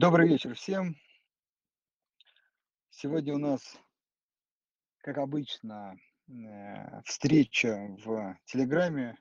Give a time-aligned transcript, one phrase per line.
[0.00, 0.94] Добрый вечер всем.
[2.88, 3.76] Сегодня у нас,
[4.98, 5.98] как обычно,
[6.28, 9.18] э, встреча в Телеграме.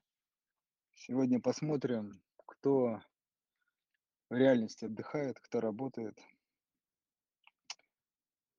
[0.93, 3.01] Сегодня посмотрим, кто
[4.29, 6.15] в реальности отдыхает, кто работает,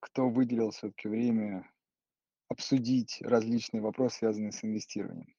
[0.00, 1.70] кто выделил все-таки время
[2.48, 5.36] обсудить различные вопросы, связанные с инвестированием.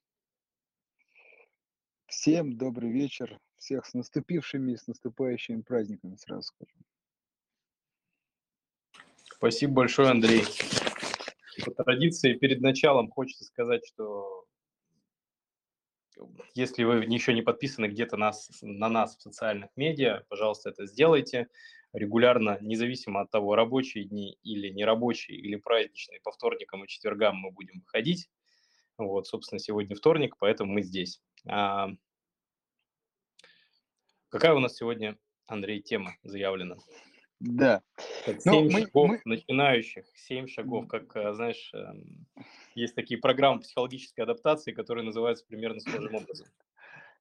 [2.06, 6.76] Всем добрый вечер, всех с наступившими и с наступающими праздниками, сразу скажу.
[9.24, 10.44] Спасибо большое, Андрей.
[11.66, 14.46] По традиции, перед началом хочется сказать, что
[16.54, 21.48] если вы еще не подписаны где-то нас, на нас в социальных медиа, пожалуйста, это сделайте
[21.94, 27.52] регулярно, независимо от того, рабочие дни или нерабочие, или праздничные, по вторникам и четвергам мы
[27.52, 28.30] будем выходить.
[28.98, 31.22] Вот, собственно, сегодня вторник, поэтому мы здесь.
[34.30, 36.78] Какая у нас сегодня, Андрей, тема заявлена?
[37.40, 37.82] Да.
[38.26, 39.22] Так, ну, семь мы, шагов мы...
[39.26, 42.28] начинающих, семь шагов, как, э, знаешь, эм,
[42.76, 46.48] есть такие программы психологической адаптации, которые называются примерно схожим образом.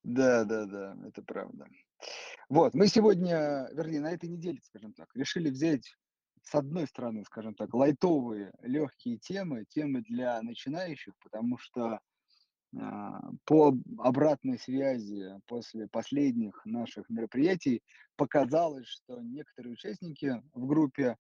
[0.03, 1.67] Да, да, да, это правда.
[2.49, 5.97] Вот, мы сегодня, вернее, на этой неделе, скажем так, решили взять
[6.43, 12.01] с одной стороны, скажем так, лайтовые, легкие темы, темы для начинающих, потому что
[13.45, 17.83] по обратной связи после последних наших мероприятий
[18.17, 21.17] показалось, что некоторые участники в группе,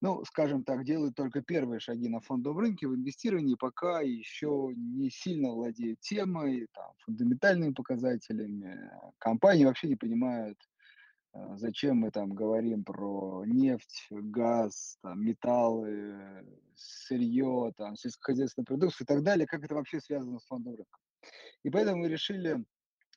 [0.00, 5.10] ну, скажем так, делают только первые шаги на фондовом рынке в инвестировании, пока еще не
[5.10, 8.90] сильно владеют темой, там, фундаментальными показателями.
[9.18, 10.75] Компании вообще не понимают, а,
[11.56, 19.22] зачем мы там говорим про нефть, газ, там, металлы, сырье, там, сельскохозяйственную продукцию и так
[19.22, 21.00] далее, как это вообще связано с фондовым рынком.
[21.62, 22.64] И поэтому мы решили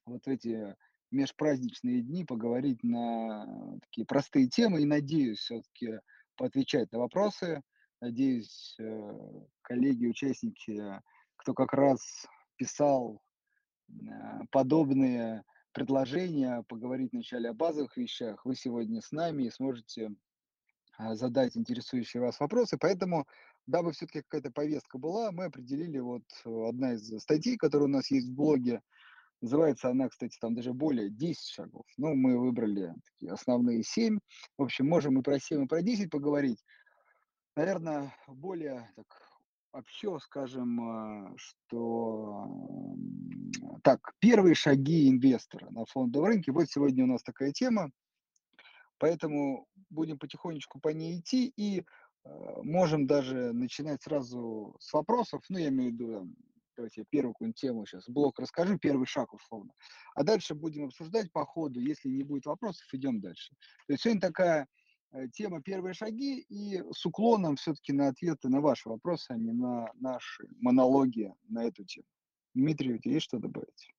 [0.06, 0.76] вот эти
[1.12, 6.00] межпраздничные дни поговорить на такие простые темы и надеюсь все-таки
[6.36, 7.62] поотвечать на вопросы.
[8.02, 9.12] Надеюсь, э,
[9.62, 10.82] коллеги, участники,
[11.36, 12.00] кто как раз
[12.56, 13.22] писал
[13.90, 13.94] э,
[14.52, 15.44] подобные
[15.80, 18.44] предложение поговорить вначале о базовых вещах.
[18.44, 20.12] Вы сегодня с нами и сможете
[20.98, 22.78] а, задать интересующие вас вопросы.
[22.78, 23.26] Поэтому,
[23.66, 28.28] дабы все-таки какая-то повестка была, мы определили вот одна из статей, которая у нас есть
[28.28, 28.82] в блоге,
[29.42, 31.86] Называется она, кстати, там даже более 10 шагов.
[31.96, 34.20] Ну, мы выбрали такие основные 7.
[34.58, 36.62] В общем, можем и про 7, и про 10 поговорить.
[37.56, 39.06] Наверное, более так,
[39.72, 42.50] вообще скажем, а, что
[43.80, 46.52] так, первые шаги инвестора на фондовом рынке.
[46.52, 47.92] Вот сегодня у нас такая тема,
[48.98, 51.84] поэтому будем потихонечку по ней идти и э,
[52.64, 55.44] можем даже начинать сразу с вопросов.
[55.50, 56.36] Ну, я имею в виду,
[56.76, 59.72] давайте я первую какую-нибудь тему сейчас, блок расскажу, первый шаг условно.
[60.16, 61.80] А дальше будем обсуждать по ходу.
[61.80, 63.54] Если не будет вопросов, идем дальше.
[63.88, 64.68] То есть сегодня такая
[65.12, 69.52] Э, тема «Первые шаги» и с уклоном все-таки на ответы на ваши вопросы, а не
[69.52, 72.06] на наши монологи на эту тему.
[72.60, 73.94] Дмитрий, у тебя есть что добавить?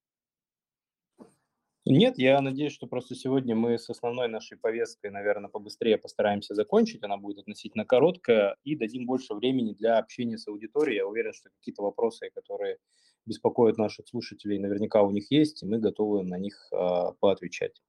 [1.83, 7.03] Нет, я надеюсь, что просто сегодня мы с основной нашей повесткой, наверное, побыстрее постараемся закончить.
[7.03, 10.97] Она будет относительно короткая и дадим больше времени для общения с аудиторией.
[10.97, 12.77] Я уверен, что какие-то вопросы, которые
[13.25, 17.81] беспокоят наших слушателей, наверняка у них есть, и мы готовы на них э, поотвечать.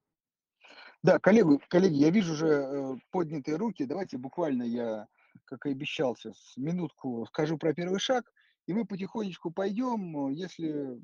[1.02, 3.84] Да, коллегу, коллеги, я вижу уже э, поднятые руки.
[3.84, 5.06] Давайте буквально я,
[5.44, 8.32] как и обещал, сейчас минутку скажу про первый шаг,
[8.66, 11.00] и мы потихонечку пойдем, если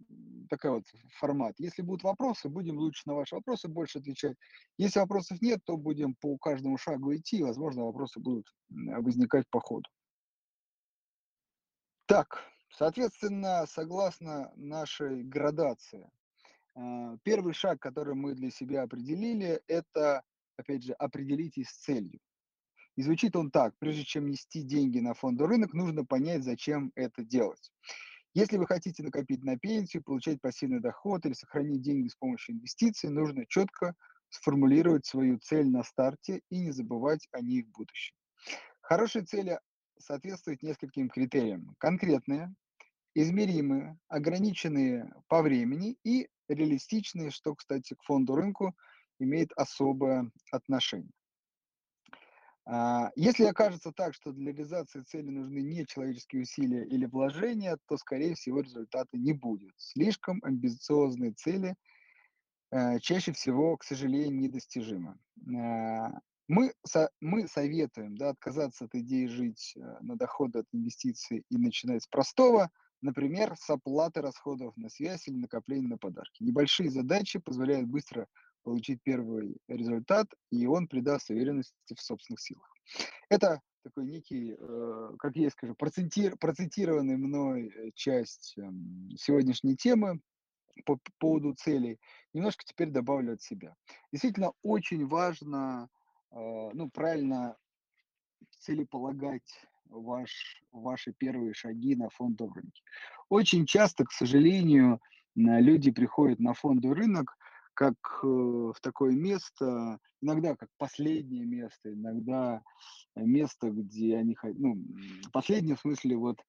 [0.48, 0.84] такой вот
[1.18, 1.54] формат.
[1.58, 4.36] Если будут вопросы, будем лучше на ваши вопросы больше отвечать.
[4.76, 9.88] Если вопросов нет, то будем по каждому шагу идти, возможно, вопросы будут возникать по ходу.
[12.06, 16.10] Так, соответственно, согласно нашей градации,
[16.74, 20.22] а, первый шаг, который мы для себя определили, это,
[20.56, 22.20] опять же, определитесь с целью.
[22.98, 27.22] И звучит он так, прежде чем нести деньги на фондовый рынок, нужно понять, зачем это
[27.22, 27.70] делать.
[28.34, 33.10] Если вы хотите накопить на пенсию, получать пассивный доход или сохранить деньги с помощью инвестиций,
[33.10, 33.94] нужно четко
[34.30, 38.16] сформулировать свою цель на старте и не забывать о ней в будущем.
[38.80, 39.60] Хорошие цели
[40.00, 41.76] соответствуют нескольким критериям.
[41.78, 42.52] Конкретные,
[43.14, 48.74] измеримые, ограниченные по времени и реалистичные, что, кстати, к фонду рынку
[49.20, 51.12] имеет особое отношение.
[52.70, 58.34] А, если окажется так, что для реализации цели нужны нечеловеческие усилия или вложения, то, скорее
[58.34, 59.72] всего, результата не будет.
[59.78, 61.76] Слишком амбициозные цели
[62.70, 65.18] э, чаще всего, к сожалению, недостижимы.
[65.56, 66.74] А, мы,
[67.22, 72.06] мы советуем да, отказаться от идеи жить э, на доходы от инвестиций и начинать с
[72.06, 72.70] простого–
[73.00, 76.42] Например, с оплаты расходов на связь или накопления на подарки.
[76.42, 78.26] Небольшие задачи позволяют быстро
[78.62, 82.70] получить первый результат, и он придаст уверенности в собственных силах.
[83.28, 88.62] Это такой некий, э, как я скажу, проценти, процитированный мной э, часть э,
[89.16, 90.20] сегодняшней темы
[90.84, 91.98] по, по поводу целей.
[92.34, 93.74] Немножко теперь добавлю от себя.
[94.12, 95.88] Действительно, очень важно,
[96.30, 96.36] э,
[96.72, 97.56] ну, правильно
[98.58, 102.82] целеполагать ваш, ваши первые шаги на фондовом рынке.
[103.28, 105.00] Очень часто, к сожалению,
[105.34, 107.36] люди приходят на фондовый рынок
[107.78, 107.94] как
[108.24, 112.60] э, в такое место, иногда как последнее место, иногда
[113.14, 114.82] место, где они ну,
[115.32, 116.40] последнее в смысле вот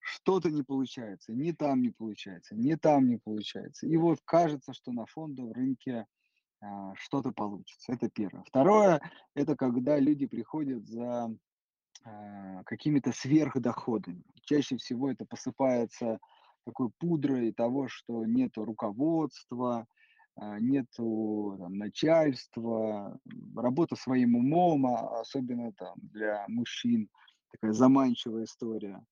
[0.00, 3.86] что-то не получается, не там не получается, не там не получается.
[3.86, 6.06] И вот кажется, что на фондовом рынке
[6.60, 7.92] а, что-то получится.
[7.92, 8.42] Это первое.
[8.42, 9.00] Второе,
[9.36, 11.32] это когда люди приходят за
[12.02, 14.24] а, какими-то сверхдоходами.
[14.42, 16.18] Чаще всего это посыпается
[16.66, 19.86] такой пудрой того, что нет руководства,
[20.60, 23.18] нету там, начальства,
[23.56, 27.08] работа своим умом, а особенно там для мужчин
[27.50, 29.04] такая заманчивая история.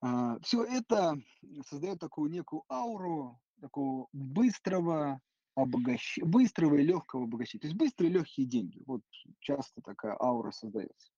[0.00, 1.20] А, Все это
[1.68, 5.20] создает такую некую ауру такого быстрого
[5.54, 6.18] обогащ...
[6.18, 7.62] быстрого и легкого обогащения.
[7.62, 8.82] То есть быстрые и легкие деньги.
[8.86, 9.02] Вот
[9.40, 11.10] часто такая аура создается.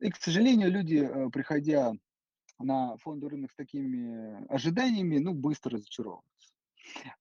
[0.00, 1.92] И, к сожалению, люди, э, приходя
[2.58, 6.33] на фондовый рынок с такими ожиданиями, ну, быстро разочаровываются.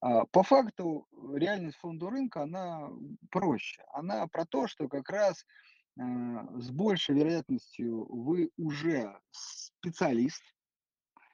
[0.01, 2.89] А, по факту реальность фондового рынка, она
[3.29, 3.83] проще.
[3.93, 5.45] Она про то, что как раз
[5.99, 10.41] а, с большей вероятностью вы уже специалист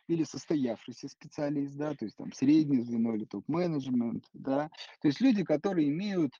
[0.07, 4.69] или состоявшийся специалист, да, то есть там среднее звено или топ-менеджмент, да,
[5.01, 6.31] то есть люди, которые имеют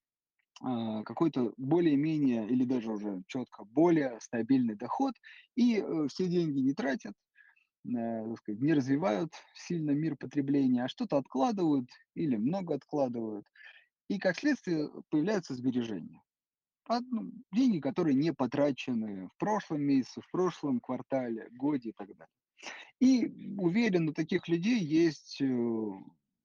[0.61, 5.13] а, какой-то более-менее или даже уже четко более стабильный доход
[5.55, 7.28] и э, все деньги не тратят, Э,
[8.37, 13.45] сказать, не развивают сильно мир потребления, а что-то откладывают или много откладывают.
[14.09, 16.21] И как следствие появляются сбережения.
[16.89, 22.33] Ну, деньги, которые не потрачены в прошлом месяце, в прошлом квартале, годе и так далее.
[22.99, 25.91] И уверен, у таких людей есть э,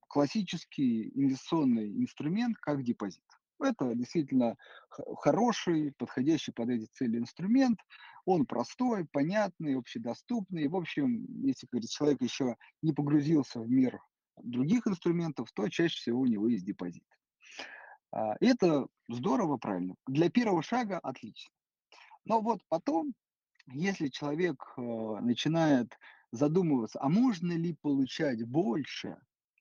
[0.07, 3.25] классический инвестиционный инструмент, как депозит.
[3.61, 4.57] Это действительно
[4.89, 7.79] хороший, подходящий под эти цели инструмент.
[8.25, 10.67] Он простой, понятный, общедоступный.
[10.67, 13.99] В общем, если говорить, человек еще не погрузился в мир
[14.41, 17.05] других инструментов, то чаще всего у него есть депозит.
[18.11, 19.95] А, это здорово, правильно.
[20.07, 21.51] Для первого шага отлично.
[22.25, 23.13] Но вот потом,
[23.67, 25.97] если человек э, начинает
[26.31, 29.17] задумываться, а можно ли получать больше,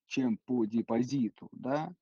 [0.07, 1.93] чем по депозиту, да,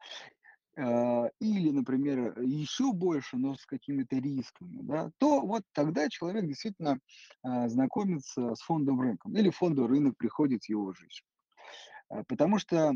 [0.74, 6.98] или, например, еще больше, но с какими-то рисками, да, то вот тогда человек действительно
[7.42, 11.20] а, знакомится с фондовым рынком, или фондовый рынок приходит в его жизнь.
[12.08, 12.94] А, потому что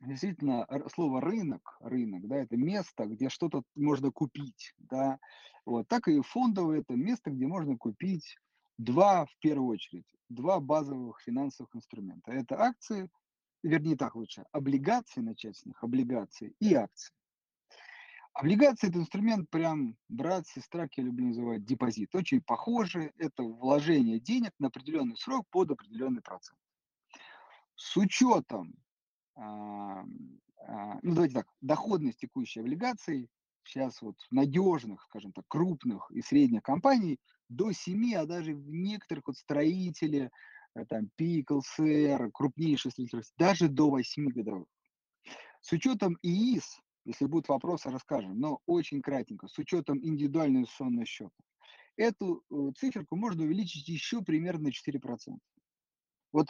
[0.00, 5.18] действительно слово рынок, рынок, да, это место, где что-то можно купить, да,
[5.64, 8.36] вот, так и фондовый это место, где можно купить
[8.78, 12.32] два, в первую очередь, два базовых финансовых инструмента.
[12.32, 13.08] Это акции
[13.66, 17.12] вернее так лучше, облигации них, облигации и акции.
[18.32, 22.14] Облигации– это инструмент прям брат, сестра, как я люблю называть, депозит.
[22.14, 26.58] Очень похоже, это вложение денег на определенный срок под определенный процент.
[27.76, 28.74] С учетом,
[29.36, 30.04] а,
[30.58, 33.30] а, ну давайте так, доходность текущей облигаций
[33.64, 39.28] сейчас вот надежных, скажем так, крупных и средних компаний до 7, а даже в некоторых
[39.28, 40.30] вот строители,
[40.84, 44.68] там Пиклсер, крупнейшие строители, даже до 8 годовых.
[45.60, 51.30] С учетом ИИС, если будут вопросы, расскажем, но очень кратенько, с учетом индивидуального инвестиционного счета,
[51.96, 55.38] эту э, циферку можно увеличить еще примерно на 4%.
[56.32, 56.48] Вот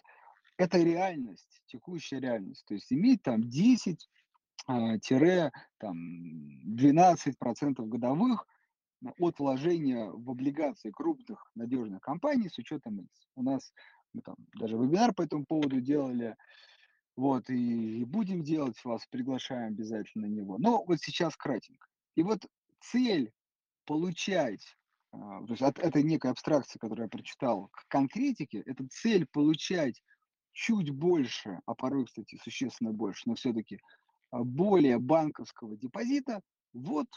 [0.58, 2.64] это реальность, текущая реальность.
[2.66, 4.08] То есть иметь там 10
[4.66, 5.96] а, тире там
[6.76, 8.46] 12% годовых
[9.18, 13.28] от вложения в облигации крупных надежных компаний с учетом ИИС.
[13.36, 13.72] У нас
[14.16, 16.36] мы там даже вебинар по этому поводу делали.
[17.16, 20.58] Вот, и, и будем делать, вас приглашаем обязательно на него.
[20.58, 21.86] Но вот сейчас кратенько.
[22.14, 22.46] И вот
[22.80, 23.32] цель
[23.86, 24.76] получать,
[25.12, 30.02] а, то есть от этой некой абстракции, которую я прочитал, к конкретике, это цель получать
[30.52, 33.80] чуть больше, а порой, кстати, существенно больше, но все-таки
[34.30, 36.40] а, более банковского депозита,
[36.72, 37.08] вот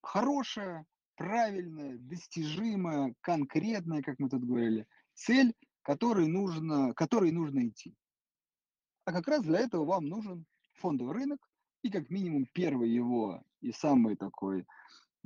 [0.00, 0.86] хорошая,
[1.16, 7.94] правильная, достижимая, конкретная, как мы тут говорили, цель, который нужно, который нужно идти.
[9.04, 11.38] А как раз для этого вам нужен фондовый рынок,
[11.82, 14.66] и как минимум первый его и самый такой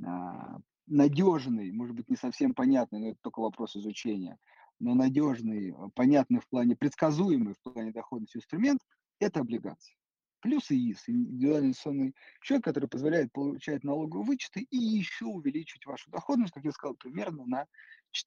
[0.05, 4.37] а, надежный, может быть, не совсем понятный, но это только вопрос изучения,
[4.79, 8.81] но надежный, понятный в плане, предсказуемый в плане доходности инструмент–
[9.19, 9.95] это облигации.
[10.41, 16.53] Плюс ИИС, индивидуальный инвестиционный счет, который позволяет получать налоговые вычеты и еще увеличить вашу доходность,
[16.53, 17.65] как я сказал, примерно на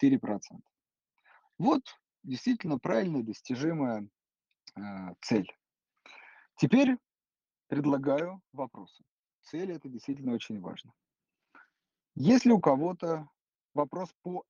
[0.02, 0.40] 4%.
[1.58, 1.82] Вот
[2.22, 4.08] действительно правильная, достижимая
[4.76, 4.80] э,
[5.20, 5.50] цель.
[6.56, 6.96] Теперь
[7.68, 9.04] предлагаю вопросы.
[9.42, 10.92] Цель это действительно очень важно.
[12.14, 13.28] Есть ли у кого-то
[13.74, 14.44] вопрос по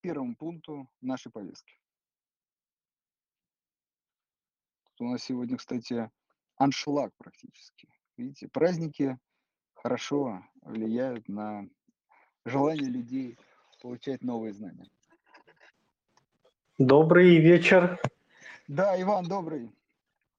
[0.00, 1.78] первому пункту нашей повестки?
[4.84, 6.10] Тут у нас сегодня, кстати,
[6.56, 7.88] аншлаг практически.
[8.16, 9.18] Видите, праздники
[9.74, 11.68] хорошо влияют на
[12.44, 13.38] желание людей
[13.80, 14.90] получать новые знания.
[16.78, 17.98] Добрый вечер.
[18.68, 19.70] Да, Иван, добрый.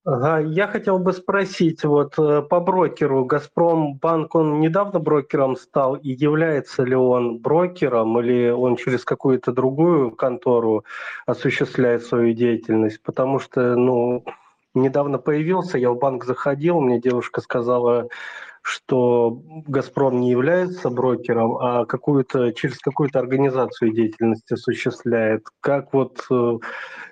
[0.06, 6.12] Ага, я хотел бы спросить, вот э, по брокеру, Газпромбанк, он недавно брокером стал, и
[6.12, 10.86] является ли он брокером, или он через какую-то другую контору
[11.26, 13.02] осуществляет свою деятельность?
[13.02, 14.24] Потому что, ну,
[14.76, 18.10] недавно появился, я в банк заходил, мне девушка сказала,
[18.68, 25.46] что «Газпром» не является брокером, а какую-то, через какую-то организацию деятельность осуществляет.
[25.62, 26.58] Как вот, э,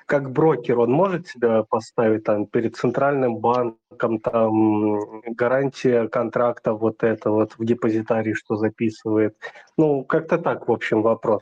[0.05, 7.31] как брокер он может себя поставить там перед центральным банком, там гарантия контракта вот это
[7.31, 9.37] вот в депозитарии, что записывает.
[9.77, 11.41] Ну, как-то так, в общем, вопрос.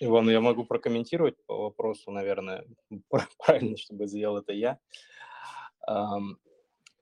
[0.00, 2.64] Иван, я могу прокомментировать по вопросу, наверное,
[3.38, 4.78] правильно, чтобы сделал это я.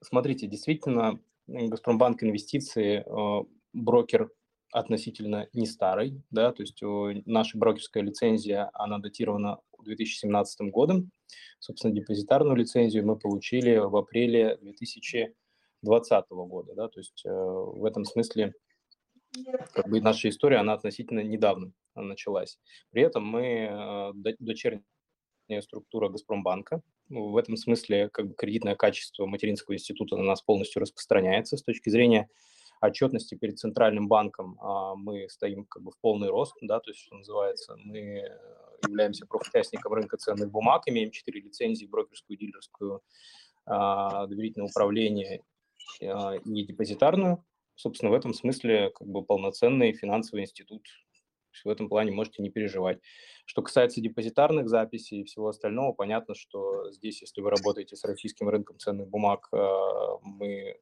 [0.03, 4.29] Смотрите, действительно, Газпромбанк инвестиции э, брокер
[4.71, 6.81] относительно не старый, да, то есть
[7.27, 11.11] наша брокерская лицензия, она датирована 2017 годом.
[11.59, 18.05] Собственно, депозитарную лицензию мы получили в апреле 2020 года, да, то есть э, в этом
[18.05, 18.53] смысле
[19.73, 22.59] как бы наша история, она относительно недавно началась.
[22.91, 24.83] При этом мы э, дочерняя
[25.61, 26.81] структура Газпромбанка.
[27.09, 31.89] В этом смысле как бы кредитное качество материнского института на нас полностью распространяется с точки
[31.89, 32.29] зрения
[32.81, 37.01] отчетности перед центральным банком а, мы стоим как бы в полный рост, да, то есть,
[37.01, 38.29] что называется, мы
[38.85, 43.01] являемся профучастником рынка ценных бумаг, имеем четыре лицензии, брокерскую, дилерскую,
[43.65, 45.41] а, доверительное управление
[46.01, 47.43] а, и депозитарную
[47.75, 50.85] собственно, в этом смысле как бы полноценный финансовый институт.
[51.63, 52.99] В этом плане можете не переживать.
[53.45, 58.49] Что касается депозитарных записей и всего остального, понятно, что здесь, если вы работаете с российским
[58.49, 59.57] рынком ценных бумаг, э,
[60.21, 60.75] мы э,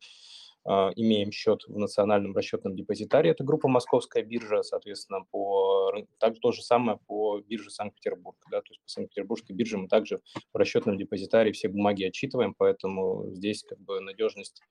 [0.96, 6.62] имеем счет в национальном расчетном депозитарии, это группа Московская биржа, соответственно, по, так, то же
[6.62, 10.22] самое по бирже Санкт-Петербург, да, то есть по Санкт-Петербургской бирже мы также
[10.54, 14.62] в расчетном депозитарии все бумаги отчитываем, поэтому здесь как бы надежность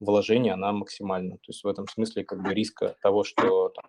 [0.00, 1.36] вложения, она максимальна.
[1.36, 3.84] То есть в этом смысле как бы риска того, что там,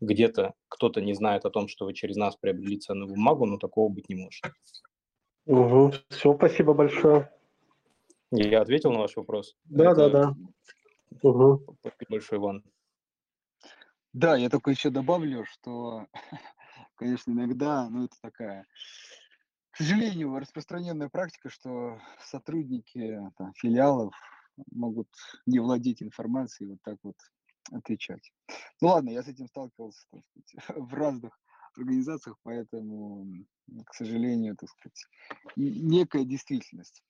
[0.00, 3.88] где-то кто-то не знает о том, что вы через нас приобрели ценную бумагу, но такого
[3.88, 4.42] быть не может.
[5.46, 5.92] Угу.
[6.08, 7.30] Все, спасибо большое.
[8.30, 9.56] Я ответил на ваш вопрос?
[9.64, 10.10] Да, Это...
[10.10, 11.28] да, да.
[11.28, 11.76] Угу.
[11.80, 12.64] Спасибо большое, Иван.
[14.12, 16.06] Да, я только еще добавлю, что,
[16.96, 18.66] конечно, иногда, ну, это такая,
[19.70, 24.14] к сожалению, распространенная практика, что сотрудники там, филиалов
[24.72, 25.08] могут
[25.46, 27.16] не владеть информацией, вот так вот
[27.72, 28.32] отвечать.
[28.80, 31.38] Ну ладно, я с этим сталкивался, так сказать, в разных
[31.76, 33.26] организациях, поэтому,
[33.86, 35.04] к сожалению, так сказать,
[35.56, 37.02] некая действительность.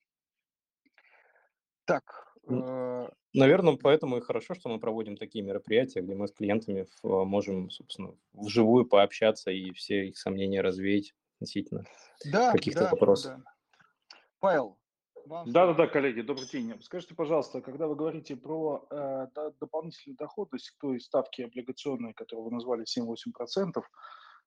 [1.87, 2.05] Так.
[2.49, 3.09] Э...
[3.33, 8.15] Наверное, поэтому и хорошо, что мы проводим такие мероприятия, где мы с клиентами можем, собственно,
[8.33, 11.85] вживую пообщаться и все их сомнения развеять относительно
[12.27, 13.39] да, каких-то да, вопросов.
[13.39, 13.45] Да.
[14.41, 14.80] Павел,
[15.27, 16.75] да-да-да, коллеги, добрый день.
[16.83, 19.27] Скажите, пожалуйста, когда вы говорите про э,
[19.61, 23.83] дополнительную доходность к той ставке облигационной, которую вы назвали 7-8%,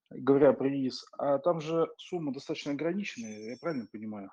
[0.10, 4.32] говоря про ИИС, а там же сумма достаточно ограниченная, я правильно понимаю?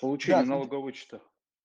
[0.00, 1.20] Получение да, налогового вычета.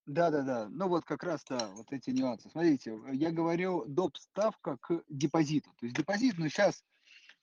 [0.06, 0.68] Да, да, да.
[0.70, 2.50] Ну вот как раз, да, вот эти нюансы.
[2.50, 4.18] Смотрите, я говорю доп.
[4.18, 5.70] ставка к депозиту.
[5.80, 6.84] То есть депозит, ну сейчас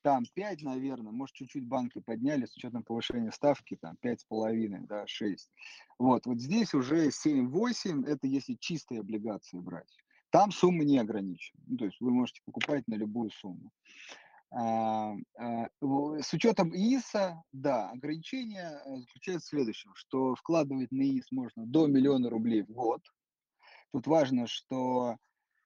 [0.02, 5.50] там 5, наверное, может, чуть-чуть банки подняли с учетом повышения ставки, там 5,5, да, 6.
[5.99, 9.97] Вот, вот здесь уже 7-8, это если чистые облигации брать.
[10.30, 11.61] Там суммы не ограничены.
[11.66, 13.73] Ну, то есть вы можете покупать на любую сумму.
[14.52, 21.30] А, а, с учетом ИИСа, да, ограничение э, заключается в следующем, что вкладывать на ИИС
[21.30, 23.00] можно до миллиона рублей в год.
[23.92, 25.16] Тут важно, что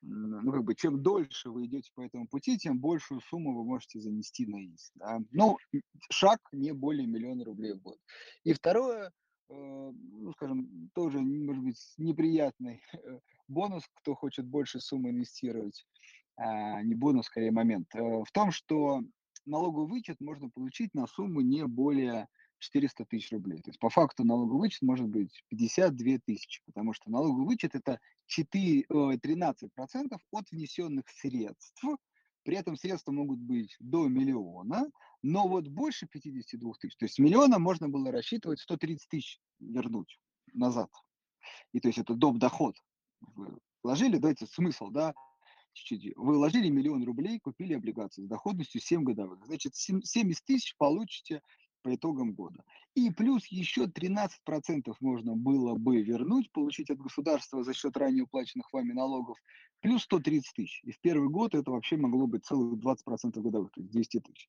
[0.06, 4.00] ну, как бы, чем дольше вы идете по этому пути, тем большую сумму вы можете
[4.00, 4.92] занести на ИС.
[4.94, 5.20] Да?
[5.30, 5.56] Ну,
[6.10, 7.98] шаг не более миллиона рублей в год.
[8.44, 9.12] И второе,
[9.48, 13.18] э, ну, скажем, тоже, может быть, неприятный э,
[13.48, 15.86] бонус, кто хочет больше суммы инвестировать,
[16.36, 19.02] э, не бонус, скорее момент, э, в том, что
[19.46, 22.28] налоговый вычет можно получить на сумму не более
[22.64, 23.58] 400 тысяч рублей.
[23.58, 28.00] То есть по факту налоговый вычет может быть 52 тысячи, потому что налоговый вычет это
[28.26, 31.84] 4, 13% от внесенных средств.
[32.42, 34.90] При этом средства могут быть до миллиона,
[35.22, 40.18] но вот больше 52 тысяч, то есть миллиона можно было рассчитывать 130 тысяч вернуть
[40.52, 40.90] назад.
[41.72, 42.36] И то есть это доп.
[42.38, 42.76] доход.
[43.20, 45.14] Вы вложили, давайте смысл, да,
[45.72, 46.16] чуть-чуть.
[46.16, 49.44] Вы вложили миллион рублей, купили облигации с доходностью 7 годовых.
[49.46, 51.42] Значит, 70 тысяч получите
[51.84, 52.64] по итогам года.
[52.94, 54.28] И плюс еще 13%
[55.00, 59.36] можно было бы вернуть, получить от государства за счет ранее уплаченных вами налогов,
[59.80, 60.80] плюс 130 тысяч.
[60.84, 64.48] И в первый год это вообще могло быть целых 20% годовых, то есть 200 тысяч.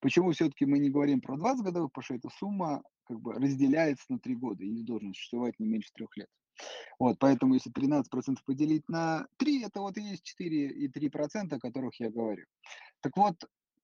[0.00, 1.90] Почему все-таки мы не говорим про 20 годовых?
[1.90, 5.66] Потому что эта сумма как бы разделяется на 3 года и не должна существовать не
[5.66, 6.28] меньше 3 лет.
[7.00, 11.58] Вот, поэтому если 13% поделить на 3, это вот и есть 4 и 3%, о
[11.58, 12.44] которых я говорю.
[13.00, 13.34] Так вот,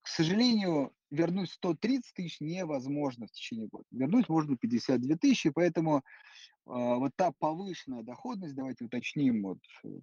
[0.02, 3.84] к сожалению, вернуть 130 тысяч невозможно в течение года.
[3.92, 6.00] Вернуть можно 52 тысячи, поэтому э,
[6.64, 9.58] вот та повышенная доходность, давайте уточним, вот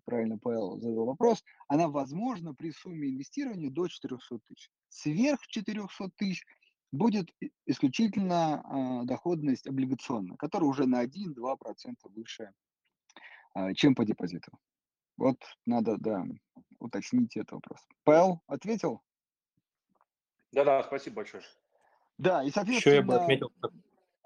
[0.05, 4.69] правильно Павел задал вопрос, она возможна при сумме инвестирования до 400 тысяч.
[4.87, 6.45] Сверх 400 тысяч
[6.91, 7.29] будет
[7.65, 12.51] исключительно э, доходность облигационная, которая уже на 1-2% выше,
[13.55, 14.51] э, чем по депозиту.
[15.17, 16.25] Вот надо, да,
[16.79, 17.85] уточнить этот вопрос.
[18.05, 19.01] Павел ответил?
[20.51, 21.43] Да-да, спасибо большое.
[22.17, 22.93] Да, и соответственно...
[22.93, 23.51] Еще я бы отметил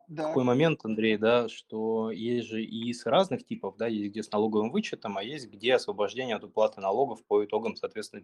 [0.07, 0.27] да.
[0.27, 4.71] такой момент, Андрей, да, что есть же ИИС разных типов, да, есть где с налоговым
[4.71, 8.23] вычетом, а есть где освобождение от уплаты налогов по итогам, соответственно,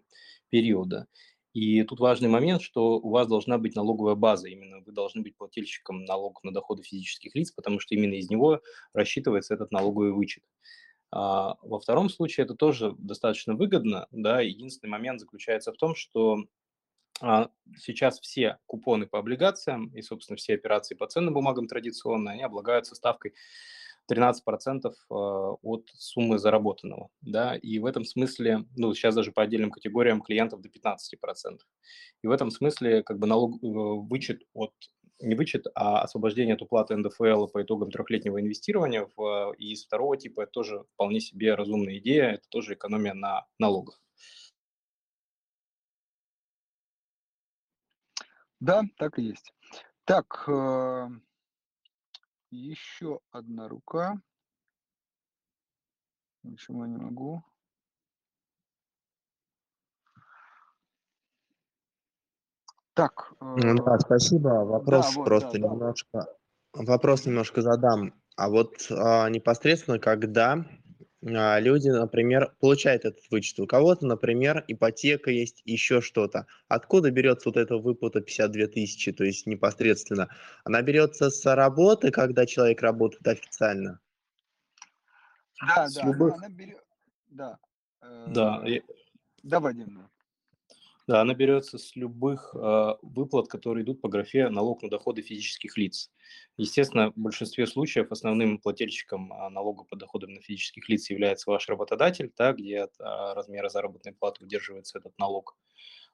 [0.49, 1.07] периода.
[1.53, 5.35] И тут важный момент, что у вас должна быть налоговая база, именно вы должны быть
[5.35, 8.61] плательщиком налогов на доходы физических лиц, потому что именно из него
[8.93, 10.43] рассчитывается этот налоговый вычет.
[11.11, 16.43] А во втором случае это тоже достаточно выгодно, да, единственный момент заключается в том, что
[17.77, 22.95] сейчас все купоны по облигациям и, собственно, все операции по ценным бумагам традиционные, они облагаются
[22.95, 23.33] ставкой
[24.11, 25.15] 13% а,
[25.61, 27.09] от суммы заработанного.
[27.21, 27.55] Да?
[27.55, 31.59] И в этом смысле, ну, сейчас даже по отдельным категориям клиентов до 15%.
[32.23, 34.73] И в этом смысле как бы налог, э, вычет от
[35.21, 40.41] не вычет, а освобождение от уплаты НДФЛ по итогам трехлетнего инвестирования в из второго типа
[40.41, 43.99] это тоже вполне себе разумная идея, это тоже экономия на налогах.
[48.59, 49.53] Да, так и есть.
[50.05, 51.07] Так, э,
[52.51, 54.21] еще одна рука.
[56.43, 57.43] Почему я не могу?
[62.93, 63.33] Так.
[63.39, 64.65] Э, да, спасибо.
[64.65, 66.35] Вопрос да, вот, просто да, немножко.
[66.73, 68.13] Вопрос немножко задам.
[68.35, 70.65] А вот а, непосредственно, когда
[71.21, 73.59] люди, например, получают этот вычет.
[73.59, 76.47] У кого-то, например, ипотека есть, еще что-то.
[76.67, 80.29] Откуда берется вот эта выплата 52 тысячи, то есть непосредственно?
[80.63, 83.99] Она берется с работы, когда человек работает официально?
[85.61, 86.35] Да, с да, любых...
[86.35, 86.83] она берет...
[87.27, 87.59] Да.
[88.27, 88.63] Да.
[88.65, 88.79] Э,
[89.43, 90.09] да, Вадим.
[91.09, 95.75] Да, она берется с любых э, выплат, которые идут по графе налог на доходы физических
[95.75, 96.11] лиц.
[96.55, 101.67] Естественно, в большинстве случаев основным плательщиком э, налога по доходам на физических лиц является ваш
[101.67, 105.57] работодатель, да, где от э, размера заработной платы удерживается этот налог.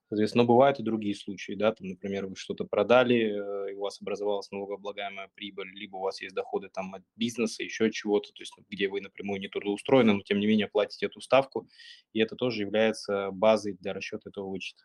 [0.08, 3.82] Соответственно, но бывают и другие случаи, да, там, например, вы что-то продали, э, и у
[3.82, 8.42] вас образовалась налогооблагаемая прибыль, либо у вас есть доходы там от бизнеса, еще чего-то, то
[8.42, 11.68] есть где вы напрямую не трудоустроены, но тем не менее платите эту ставку,
[12.14, 14.84] и это тоже является базой для расчета этого вычета.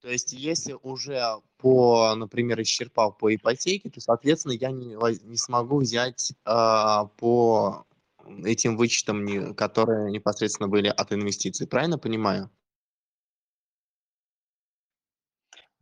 [0.00, 1.22] То есть, если уже
[1.58, 7.86] по, например, исчерпал по ипотеке, то, соответственно, я не, не смогу взять э, по
[8.44, 11.68] этим вычетам, которые непосредственно были от инвестиций.
[11.68, 12.50] Правильно понимаю?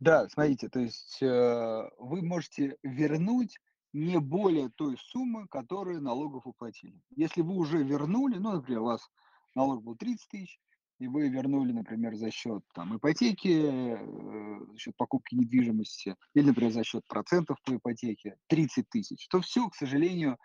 [0.01, 3.59] Да, смотрите, то есть э, вы можете вернуть
[3.93, 6.99] не более той суммы, которую налогов уплатили.
[7.15, 9.07] Если вы уже вернули, ну, например, у вас
[9.53, 10.59] налог был 30 тысяч,
[10.97, 16.71] и вы вернули, например, за счет там, ипотеки, э, за счет покупки недвижимости, или, например,
[16.71, 20.39] за счет процентов по ипотеке 30 тысяч, то все, к сожалению,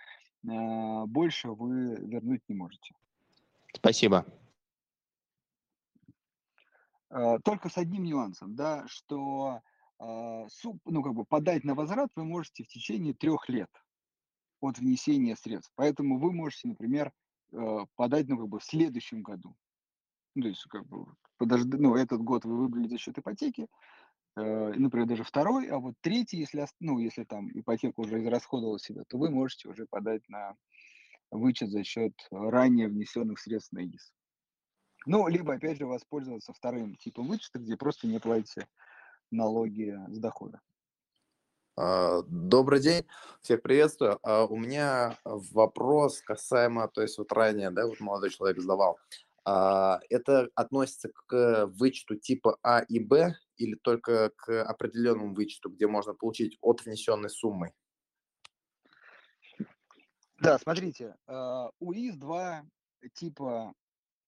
[0.45, 2.95] э, больше вы вернуть не можете.
[3.73, 4.27] Спасибо.
[7.11, 9.61] Э, только с одним нюансом, да, что
[10.01, 10.47] э,
[10.85, 13.71] ну, как бы подать на возврат вы можете в течение трех лет
[14.61, 15.73] от внесения средств.
[15.77, 17.13] Поэтому вы можете, например,
[17.53, 19.55] э, подать ну, как бы в следующем году.
[20.35, 21.07] Ну, то есть, как бы,
[21.39, 23.69] подожди, ну, этот год вы выбрали за счет ипотеки,
[24.35, 29.17] например, даже второй, а вот третий, если, ну, если там ипотека уже израсходовала себя, то
[29.17, 30.57] вы можете уже подать на
[31.31, 34.13] вычет за счет ранее внесенных средств на ИИС.
[35.07, 38.67] Ну, либо, опять же, воспользоваться вторым типом вычета, где просто не платите
[39.31, 40.61] налоги с дохода.
[41.77, 43.07] А, добрый день,
[43.41, 44.19] всех приветствую.
[44.25, 48.99] А, у меня вопрос касаемо, то есть вот ранее, да, вот молодой человек задавал.
[49.45, 55.87] А, это относится к вычету типа А и Б или только к определенному вычету, где
[55.87, 57.73] можно получить от внесенной суммы?
[60.41, 62.67] Да, смотрите, у ИС два
[63.15, 63.73] типа,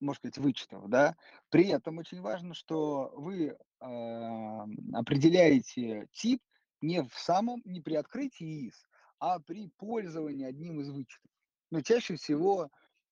[0.00, 1.16] можно сказать, вычетов, да.
[1.50, 6.40] При этом очень важно, что вы определяете тип
[6.80, 8.86] не в самом, не при открытии ИС,
[9.18, 11.28] а при пользовании одним из вычетов.
[11.70, 12.70] Но чаще всего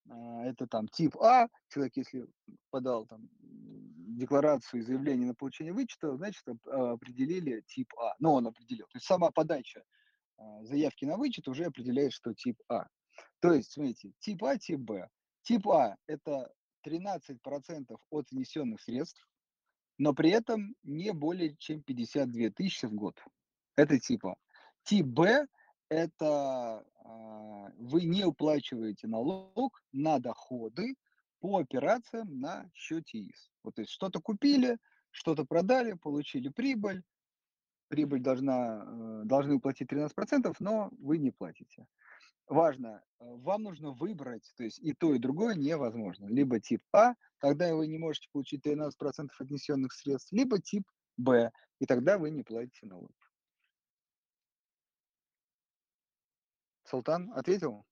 [0.08, 2.26] а, это там тип А, человек, если
[2.70, 8.14] подал там декларацию и заявление на получение вычета, значит, определили тип А.
[8.18, 8.86] Но он определил.
[8.86, 9.82] То есть сама подача
[10.38, 12.86] а, заявки на вычет уже определяет, что тип А.
[13.40, 15.08] То есть, смотрите, тип А, тип Б.
[15.42, 16.52] Тип А– это
[16.86, 19.28] 13% от внесенных средств,
[19.98, 23.18] но при этом не более чем 52 тысячи в год.
[23.76, 24.36] Это типа.
[24.84, 25.46] Тип Б–
[25.88, 30.94] это э, вы не уплачиваете налог на доходы
[31.40, 33.50] по операциям на счете ИС.
[33.64, 34.78] Вот, то есть что-то купили,
[35.10, 37.02] что-то продали, получили прибыль,
[37.88, 41.86] прибыль должна, э, должны уплатить 13%, но вы не платите.
[42.48, 46.26] Важно, э, вам нужно выбрать, то есть и то, и другое невозможно.
[46.26, 50.84] Либо тип А, тогда вы не можете получить 13% отнесенных средств, либо тип
[51.16, 53.10] Б, и тогда вы не платите налог.
[56.84, 57.84] Султан ответил?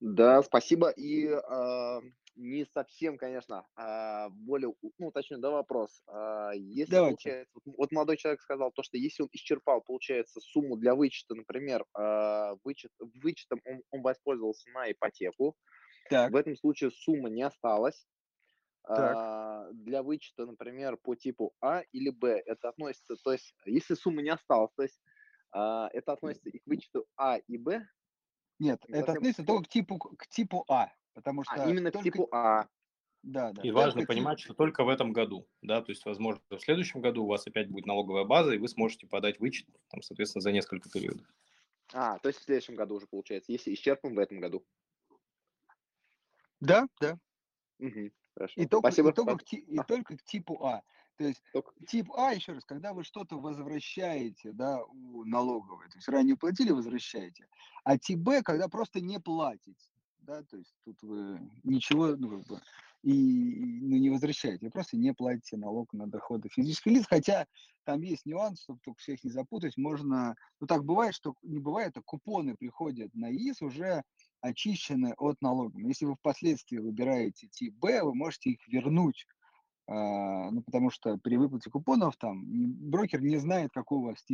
[0.00, 0.88] Да, спасибо.
[0.90, 2.00] И э,
[2.36, 6.02] не совсем, конечно, э, более, ну, точнее, да, вопрос.
[6.08, 7.16] Э, если, Давайте.
[7.16, 11.84] получается, вот, молодой человек сказал то, что если он исчерпал, получается, сумму для вычета, например,
[11.98, 15.56] э, вычет, вычетом он, он воспользовался на ипотеку,
[16.10, 16.32] так.
[16.32, 18.06] в этом случае сумма не осталась.
[18.86, 19.72] Так.
[19.72, 24.28] для вычета, например, по типу А или Б, это относится, то есть, если сумма не
[24.28, 25.00] осталась, то есть
[25.52, 27.86] а, это относится и к вычету А и Б?
[28.58, 31.64] Нет, это относится только к типу, к типу А, потому а, что...
[31.64, 32.10] А, именно только...
[32.10, 32.68] к типу А.
[33.22, 33.62] Да, да.
[33.62, 34.08] И важно тип...
[34.08, 37.46] понимать, что только в этом году, да, то есть, возможно, в следующем году у вас
[37.46, 41.26] опять будет налоговая база, и вы сможете подать вычет, там, соответственно, за несколько периодов.
[41.94, 44.66] А, то есть в следующем году уже получается, если исчерпан в этом году.
[46.60, 47.18] Да, да.
[47.78, 48.60] Угу, хорошо.
[48.60, 49.10] И только, Спасибо.
[49.10, 50.82] И только, к, и только к типу А.
[51.16, 51.72] То есть Только...
[51.86, 56.72] тип А, еще раз, когда вы что-то возвращаете, да, у налоговой, то есть ранее платили,
[56.72, 57.46] возвращаете,
[57.84, 59.93] а тип Б, когда просто не платите,
[60.24, 62.60] да, то есть тут вы ничего, ну, как бы,
[63.02, 63.12] и
[63.82, 67.46] ну, не возвращаете, вы просто не платите налог на доходы физических лиц, хотя
[67.84, 71.96] там есть нюанс, чтобы только всех не запутать, можно, ну так бывает, что не бывает,
[71.96, 74.02] а купоны приходят на ИС уже
[74.40, 75.80] очищены от налогов.
[75.80, 79.26] Если вы впоследствии выбираете тип Б, вы можете их вернуть
[79.86, 82.42] а, ну, потому что при выплате купонов там
[82.90, 84.24] брокер не знает, какой у вас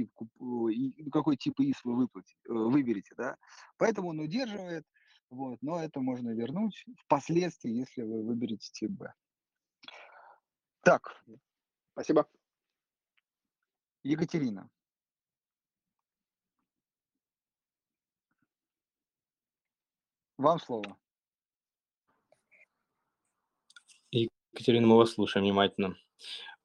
[1.11, 3.37] какой тип ИС вы выплатите, э, выберете, да,
[3.77, 4.85] поэтому он удерживает,
[5.31, 9.15] вот, но это можно вернуть впоследствии, если вы выберете тип Б.
[10.83, 11.25] Так.
[11.93, 12.29] Спасибо.
[14.03, 14.69] Екатерина.
[20.37, 20.97] Вам слово.
[24.11, 25.97] Екатерина, мы вас слушаем внимательно.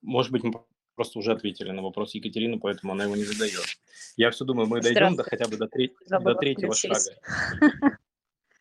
[0.01, 3.65] Может быть, мы просто уже ответили на вопрос Екатерины, поэтому она его не задает.
[4.15, 6.97] Я все думаю, мы дойдем до хотя бы до, треть, до третьего шага.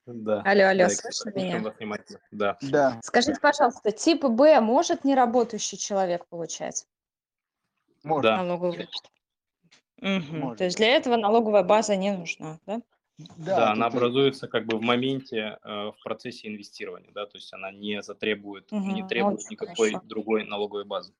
[0.06, 0.42] Да.
[0.42, 1.74] Алло, алло, да, слышно меня?
[2.30, 2.58] Да.
[2.60, 3.00] да.
[3.02, 6.86] Скажите, пожалуйста, тип Б может неработающий человек получать?
[8.02, 8.30] Может.
[8.30, 8.88] Налоговый
[10.02, 10.36] Угу.
[10.36, 10.58] Может.
[10.58, 12.82] То есть для этого налоговая база не нужна, да?
[13.16, 17.52] Да, да она образуется как бы в моменте, э, в процессе инвестирования, да, то есть
[17.52, 20.06] она не затребует, угу, не требует никакой хорошо.
[20.08, 21.14] другой налоговой базы.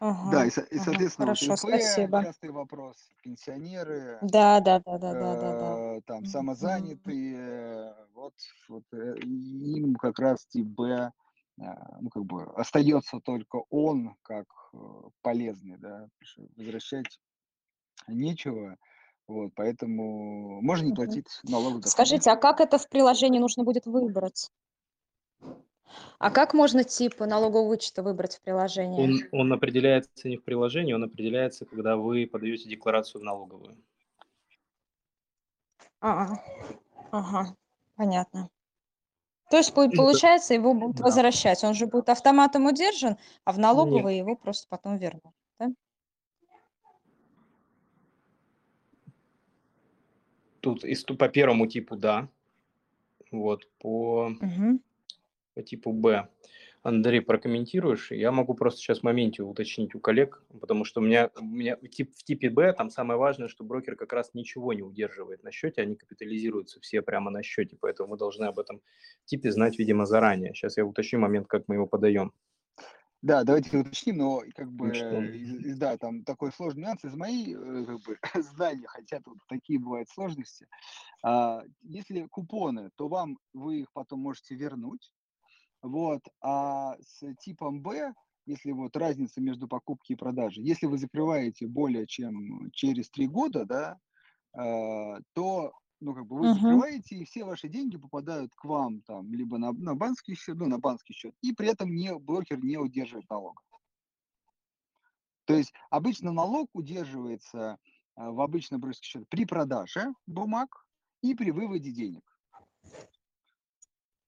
[0.00, 2.22] Ага, да, и, и соответственно, ага, хорошо, ИП, спасибо.
[2.22, 5.96] частый вопрос, пенсионеры, да, да, да, да, да, да, да.
[5.96, 8.34] Э, там самозанятые, вот,
[8.68, 11.10] вот э, им как раз тип Б,
[11.58, 11.62] э,
[12.00, 14.46] ну как бы остается только он как
[15.22, 16.08] полезный, да,
[16.56, 17.18] возвращать
[18.06, 18.76] нечего,
[19.26, 21.84] вот, поэтому можно не платить налог.
[21.86, 24.50] Скажите, а как это в приложении нужно будет выбрать?
[26.18, 29.28] А как можно тип налогового вычета выбрать в приложении?
[29.32, 33.76] Он, он определяется не в приложении, он определяется, когда вы подаете декларацию в налоговую.
[36.00, 36.34] А,
[37.10, 37.56] ага,
[37.96, 38.50] понятно.
[39.50, 41.04] То есть получается, его будут да.
[41.04, 41.64] возвращать.
[41.64, 45.34] Он же будет автоматом удержан, а в налоговой его просто потом вернут.
[45.58, 45.68] Да?
[50.60, 50.84] Тут
[51.18, 52.28] по первому типу да,
[53.30, 54.80] вот, по, угу.
[55.58, 56.28] По типу Б.
[56.84, 58.12] Андрей, прокомментируешь?
[58.12, 61.76] Я могу просто сейчас в моменте уточнить у коллег, потому что у меня, у меня
[61.90, 65.50] тип, в типе Б там самое важное, что брокер как раз ничего не удерживает на
[65.50, 68.80] счете, они капитализируются все прямо на счете, поэтому мы должны об этом
[69.24, 70.54] типе знать, видимо, заранее.
[70.54, 72.32] Сейчас я уточню момент, как мы его подаем.
[73.20, 77.84] Да, давайте уточним, но как бы, из, да, там такой сложный нюанс из моей э,
[77.84, 78.16] как бы,
[78.54, 80.68] знания, хотя тут такие бывают сложности.
[81.24, 85.10] А, если купоны, то вам вы их потом можете вернуть,
[85.82, 88.12] вот, а с типом Б,
[88.46, 93.64] если вот разница между покупкой и продажей, если вы закрываете более чем через три года,
[93.64, 93.98] да,
[94.58, 96.54] э, то ну, как бы вы uh-huh.
[96.54, 100.66] закрываете, и все ваши деньги попадают к вам там, либо на, на банковский счет, ну,
[100.66, 103.62] на банковский счет, и при этом не, брокер не удерживает налог.
[105.44, 107.78] То есть обычно налог удерживается
[108.14, 110.86] а, в обычном брокерский счет при продаже бумаг
[111.22, 112.22] и при выводе денег.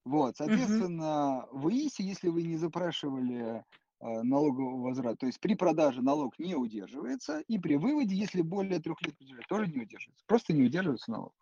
[0.05, 1.59] Вот, соответственно, uh-huh.
[1.59, 3.65] в ИИСе, если вы не запрашивали
[4.01, 8.81] э, налогового возврата, то есть при продаже налог не удерживается, и при выводе, если более
[8.81, 9.15] трех лет
[9.49, 10.25] тоже не удерживается.
[10.27, 11.35] Просто не удерживается налог.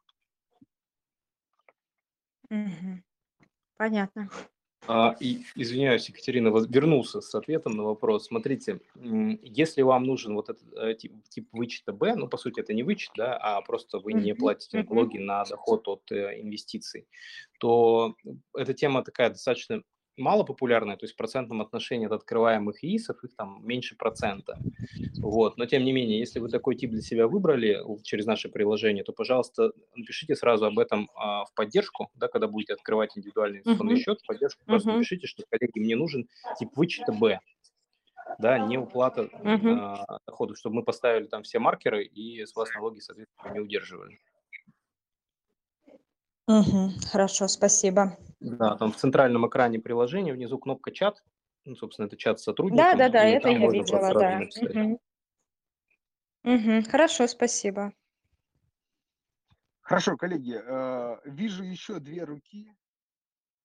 [2.50, 3.04] Мгм.
[3.76, 4.28] Понятно.
[4.88, 8.26] А, и, извиняюсь, Екатерина, вернулся с ответом на вопрос.
[8.26, 8.80] Смотрите,
[9.42, 12.82] если вам нужен вот этот э, тип, тип вычета Б, ну, по сути, это не
[12.82, 17.06] вычет, да, а просто вы не платите налоги на доход от э, инвестиций,
[17.60, 18.16] то
[18.56, 19.82] эта тема такая достаточно
[20.18, 24.58] мало популярная, то есть в процентном отношении от открываемых ИИСов их там меньше процента.
[25.18, 25.56] Вот.
[25.56, 29.12] Но тем не менее, если вы такой тип для себя выбрали через наше приложение, то,
[29.12, 34.02] пожалуйста, напишите сразу об этом а, в поддержку, да, когда будете открывать индивидуальный инвестиционный uh-huh.
[34.02, 34.66] счет, в поддержку uh-huh.
[34.66, 36.28] просто напишите, что, коллеги, мне нужен
[36.58, 37.40] тип вычета Б,
[38.38, 39.76] да, не уплата uh-huh.
[39.78, 44.18] а, доходов, чтобы мы поставили там все маркеры и с вас налоги, соответственно, не удерживали.
[46.48, 48.16] Угу, хорошо, спасибо.
[48.40, 51.22] Да, там в центральном экране приложения внизу кнопка чат.
[51.64, 52.98] Ну, собственно, это чат с Да, сотрудниками.
[52.98, 54.42] да, да, это я видела, да.
[54.62, 55.00] Угу.
[56.44, 57.92] Угу, хорошо, спасибо.
[59.82, 62.74] Хорошо, коллеги, э, вижу еще две руки.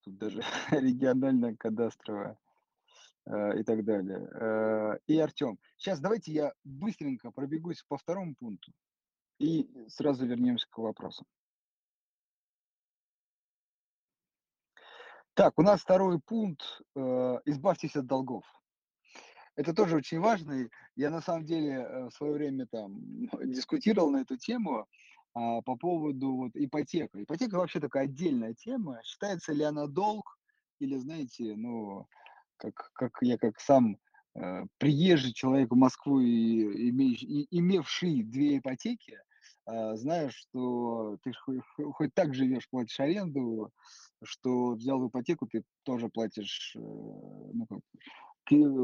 [0.04, 2.38] Тут даже региональная, кадастровая
[3.26, 4.28] э, и так далее.
[4.34, 5.60] Э, и Артем.
[5.78, 8.72] Сейчас давайте я быстренько пробегусь по второму пункту
[9.40, 11.26] и сразу вернемся к вопросам.
[15.36, 16.62] Так, у нас второй пункт
[16.96, 18.44] э, избавьтесь от долгов.
[19.56, 20.70] Это тоже очень важно.
[20.96, 23.02] Я на самом деле э, в свое время там
[23.44, 24.88] дискутировал на эту тему
[25.34, 27.24] а, по поводу вот, ипотека.
[27.24, 29.02] Ипотека вообще такая отдельная тема.
[29.04, 30.38] Считается ли она долг
[30.80, 32.08] или, знаете, ну,
[32.58, 33.98] как, как я как сам
[34.36, 39.20] э, приезжий человек в Москву и, имеющий, и имевший две ипотеки,
[39.66, 41.62] знаешь, что ты хоть,
[41.94, 43.72] хоть так живешь, платишь аренду,
[44.24, 47.80] что взял ипотеку, ты тоже платишь э, ну, как,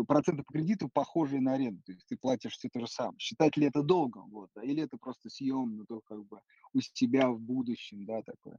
[0.08, 3.20] проценты по кредиту похожие на аренду, то есть ты платишь все то же самое.
[3.20, 6.40] Считать ли это долгом, вот, да, или это просто съем, ну, то как бы
[6.74, 8.58] у себя в будущем, да, такое.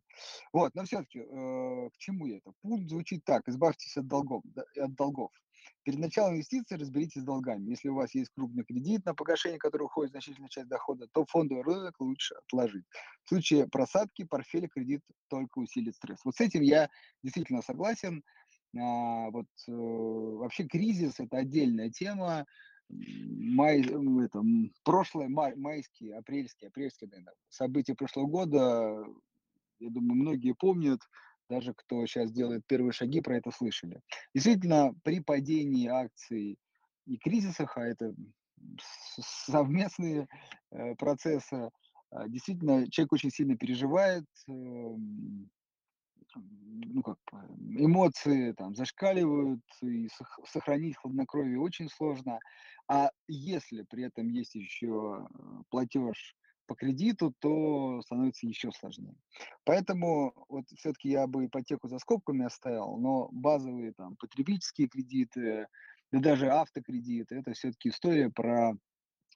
[0.52, 2.52] Вот, но все-таки э, к чему это?
[2.62, 5.30] Пункт звучит так, избавьтесь от долгов, да, от долгов.
[5.83, 7.70] Перед началом инвестиций разберитесь с долгами.
[7.70, 11.64] Если у вас есть крупный кредит, на погашение который уходит значительная часть дохода, то фондовый
[11.64, 12.85] рынок лучше отложить.
[13.25, 16.20] В случае просадки портфеля кредит только усилит стресс.
[16.25, 16.88] Вот с этим я
[17.23, 18.23] действительно согласен.
[18.79, 22.46] А, вот э, вообще кризис это отдельная тема.
[22.88, 24.42] Май, это,
[24.85, 29.05] прошлое, май, майские, апрельские, апрельские наверное, события прошлого года,
[29.79, 31.01] я думаю, многие помнят,
[31.50, 34.00] даже кто сейчас делает первые шаги, про это слышали.
[34.34, 36.56] Действительно, при падении акций
[37.06, 38.14] и кризисах, а это
[39.18, 40.28] совместные
[40.70, 41.70] э, процессы,
[42.10, 45.50] а, действительно, человек очень сильно переживает, эм,
[46.36, 47.18] ну как,
[47.58, 50.08] эмоции там зашкаливают, и
[50.46, 52.38] сохранить хладнокровие очень сложно.
[52.88, 56.36] А если при этом есть еще э, платеж
[56.70, 59.16] по кредиту, то становится еще сложнее.
[59.64, 65.66] Поэтому вот все-таки я бы ипотеку за скобками оставил, но базовые там потребительские кредиты,
[66.12, 68.76] да даже автокредиты, это все-таки история про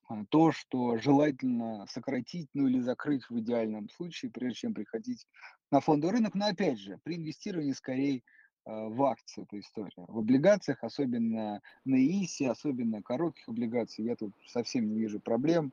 [0.08, 5.26] а, то, что желательно сократить, ну или закрыть в идеальном случае, прежде чем приходить
[5.72, 6.36] на фондовый рынок.
[6.36, 8.22] Но опять же, при инвестировании скорее
[8.64, 10.04] а, в акции эта история.
[10.06, 15.72] В облигациях, особенно на ИСе, особенно коротких облигаций, я тут совсем не вижу проблем.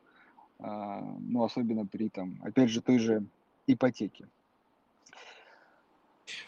[0.62, 3.26] А, ну, особенно при, там, опять же, той же
[3.65, 4.28] ипотеке.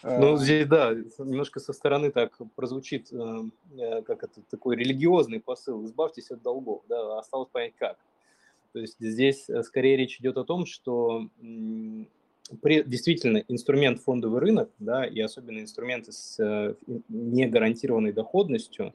[0.04, 3.43] Ну, а, здесь, да, немножко со стороны так прозвучит, э,
[3.78, 7.97] э, как это, такой религиозный посыл, избавьтесь от долгов, да, осталось понять как.
[8.71, 11.28] То есть здесь э, скорее речь идет о том, что
[12.52, 16.76] действительно инструмент фондовый рынок, да, и особенно инструменты с э,
[17.10, 18.93] негарантированной доходностью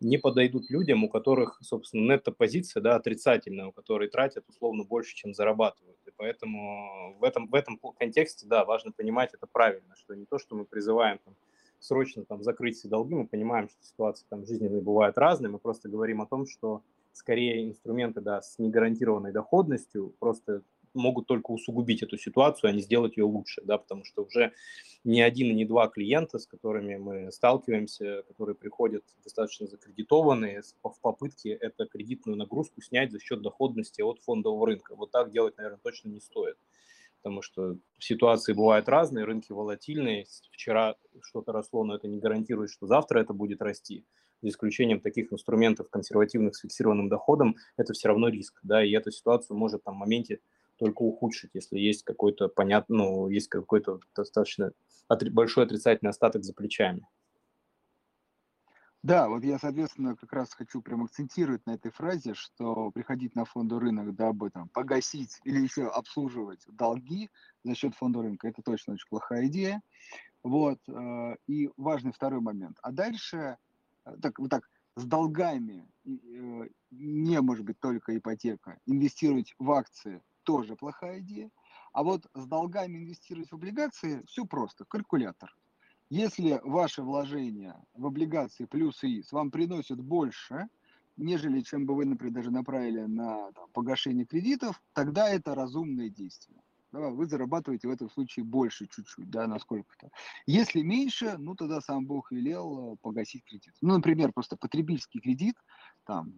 [0.00, 5.34] не подойдут людям, у которых, собственно, нетто-позиция да, отрицательная, у которых тратят условно больше, чем
[5.34, 5.98] зарабатывают.
[6.06, 10.38] И поэтому в этом, в этом контексте, да, важно понимать это правильно, что не то,
[10.38, 11.34] что мы призываем там,
[11.80, 15.88] срочно там закрыть все долги, мы понимаем, что ситуации там жизненные бывают разные, мы просто
[15.88, 16.82] говорим о том, что
[17.12, 20.62] скорее инструменты да, с негарантированной доходностью просто
[20.96, 24.52] могут только усугубить эту ситуацию, а не сделать ее лучше, да, потому что уже
[25.04, 31.00] ни один и ни два клиента, с которыми мы сталкиваемся, которые приходят достаточно закредитованные в
[31.00, 34.96] попытке эту кредитную нагрузку снять за счет доходности от фондового рынка.
[34.96, 36.56] Вот так делать, наверное, точно не стоит
[37.26, 40.26] потому что ситуации бывают разные, рынки волатильные.
[40.52, 44.04] Вчера что-то росло, но это не гарантирует, что завтра это будет расти.
[44.42, 49.10] За исключением таких инструментов консервативных с фиксированным доходом, это все равно риск, да, и эту
[49.10, 50.38] ситуацию может там в моменте
[50.76, 54.72] только ухудшить, если есть какой-то понятно, ну, есть какой-то достаточно
[55.08, 57.06] большой отрицательный остаток за плечами.
[59.06, 63.44] Да, вот я, соответственно, как раз хочу прям акцентировать на этой фразе, что приходить на
[63.44, 67.30] фондовый рынок, дабы там погасить или еще обслуживать долги
[67.62, 69.80] за счет фонда рынка, это точно очень плохая идея.
[70.42, 72.78] Вот, э, и важный второй момент.
[72.82, 73.58] А дальше,
[74.06, 78.80] э, так, вот так, с долгами э, не может быть только ипотека.
[78.86, 81.50] Инвестировать в акции тоже плохая идея.
[81.92, 85.54] А вот с долгами инвестировать в облигации все просто, калькулятор.
[86.08, 90.68] Если ваше вложение в облигации плюс ИИС вам приносит больше,
[91.16, 96.62] нежели чем бы вы, например, даже направили на там, погашение кредитов, тогда это разумное действие.
[96.92, 100.10] Вы зарабатываете в этом случае больше чуть-чуть, да, насколько-то.
[100.46, 103.74] Если меньше, ну тогда сам Бог велел э, погасить кредит.
[103.82, 105.56] Ну, например, просто потребительский кредит,
[106.04, 106.32] там,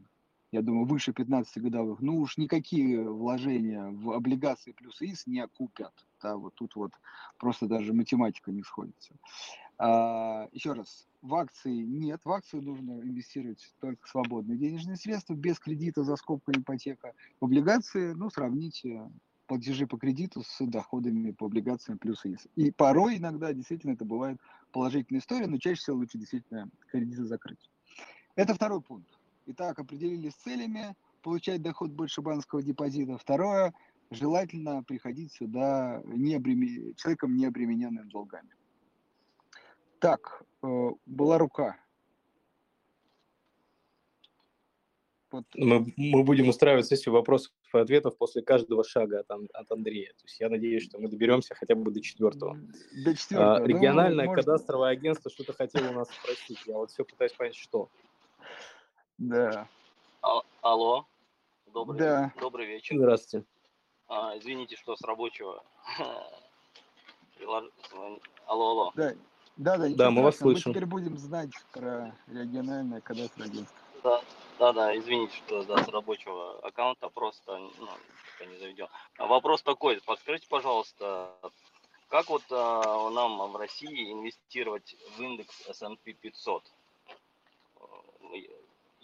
[0.50, 5.92] я думаю, выше 15 годовых, ну уж никакие вложения в облигации плюс ИС не окупят.
[6.22, 6.92] Да, вот тут вот
[7.38, 9.14] просто даже математика не сходится.
[9.78, 15.58] А, еще раз, в акции нет, в акции нужно инвестировать только свободные денежные средства, без
[15.58, 17.12] кредита за скобкой ипотека.
[17.40, 19.08] В облигации, ну, сравните
[19.46, 22.48] платежи по кредиту с доходами по облигациям плюс ИС.
[22.56, 24.38] И порой иногда действительно это бывает
[24.72, 27.70] положительная история, но чаще всего лучше действительно кредиты закрыть.
[28.34, 29.17] Это второй пункт.
[29.50, 33.16] Итак, определились с целями, получать доход больше банковского депозита.
[33.16, 33.72] Второе,
[34.10, 36.94] желательно приходить сюда не обремен...
[36.96, 38.50] человеком, не обремененным долгами.
[40.00, 41.78] Так, э, была рука.
[45.30, 45.44] Вот.
[45.54, 50.10] Мы, мы будем устраивать сессию вопросов и ответов после каждого шага от, от Андрея.
[50.10, 52.58] То есть я надеюсь, что мы доберемся хотя бы до четвертого.
[53.02, 53.56] До четвертого.
[53.56, 56.58] А, региональное ну, кадастровое агентство что-то хотело у нас спросить.
[56.66, 57.90] Я вот все пытаюсь понять, что.
[59.18, 59.68] Да.
[60.22, 61.06] А, алло.
[61.66, 62.32] Добрый, да.
[62.40, 62.96] добрый вечер.
[62.96, 63.46] Здравствуйте.
[64.06, 65.62] А, извините, что с рабочего.
[67.40, 67.68] Алло,
[68.46, 68.92] алло.
[68.96, 69.14] Да,
[69.56, 70.70] да, да, да мы вас слышим.
[70.70, 73.78] Мы теперь будем знать про региональное кадастровое агентство.
[74.02, 74.22] Да,
[74.58, 77.88] да, да, извините, что да, с рабочего аккаунта просто ну,
[78.46, 78.88] не заведен.
[79.18, 81.30] А вопрос такой, подскажите, пожалуйста,
[82.08, 86.64] как вот а, нам в России инвестировать в индекс S&P 500?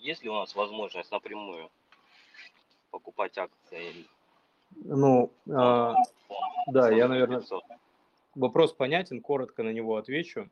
[0.05, 1.71] Есть ли у нас возможность напрямую
[2.91, 4.07] покупать акции?
[4.77, 5.95] Ну, а,
[6.67, 7.43] да, я, наверное,
[8.35, 10.51] вопрос понятен, коротко на него отвечу.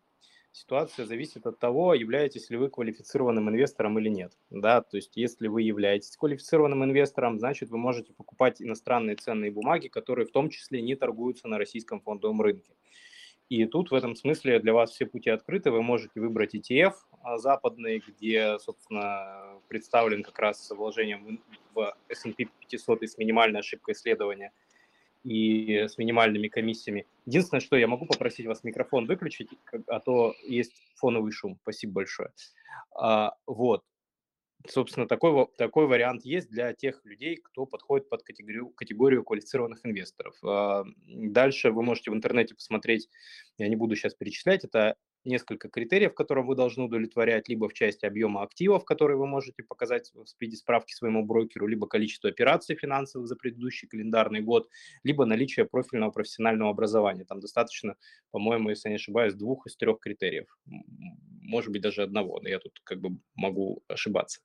[0.52, 4.32] Ситуация зависит от того, являетесь ли вы квалифицированным инвестором или нет.
[4.50, 9.88] Да, то есть, если вы являетесь квалифицированным инвестором, значит, вы можете покупать иностранные ценные бумаги,
[9.88, 12.72] которые в том числе не торгуются на российском фондовом рынке.
[13.52, 15.70] И тут в этом смысле для вас все пути открыты.
[15.70, 21.38] Вы можете выбрать ETF а, западный, где, собственно, представлен как раз вложением
[21.74, 24.54] в S&P 500 и с минимальной ошибкой исследования
[25.22, 27.04] и с минимальными комиссиями.
[27.26, 29.50] Единственное, что я могу попросить вас микрофон выключить,
[29.86, 31.58] а то есть фоновый шум.
[31.60, 32.30] Спасибо большое.
[32.94, 33.84] А, вот
[34.68, 40.34] собственно, такой, такой вариант есть для тех людей, кто подходит под категорию, категорию квалифицированных инвесторов.
[40.44, 43.08] А, дальше вы можете в интернете посмотреть,
[43.58, 48.04] я не буду сейчас перечислять, это несколько критериев, которым вы должны удовлетворять, либо в части
[48.06, 53.28] объема активов, которые вы можете показать в спиде справки своему брокеру, либо количество операций финансовых
[53.28, 54.68] за предыдущий календарный год,
[55.04, 57.24] либо наличие профильного профессионального образования.
[57.24, 57.96] Там достаточно,
[58.30, 60.46] по-моему, если не ошибаюсь, двух из трех критериев.
[60.64, 64.40] Может быть, даже одного, но я тут как бы могу ошибаться.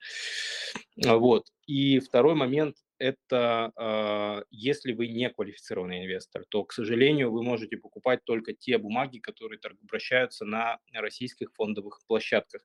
[1.06, 1.47] Вот.
[1.66, 7.78] И второй момент, это э, если вы не квалифицированный инвестор, то, к сожалению, вы можете
[7.78, 12.64] покупать только те бумаги, которые обращаются на российских фондовых площадках.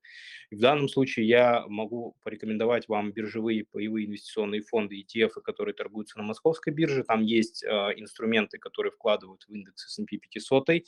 [0.50, 6.18] И в данном случае я могу порекомендовать вам биржевые паевые инвестиционные фонды ETF, которые торгуются
[6.18, 7.04] на московской бирже.
[7.04, 10.70] Там есть э, инструменты, которые вкладывают в индекс S&P 500.
[10.70, 10.84] И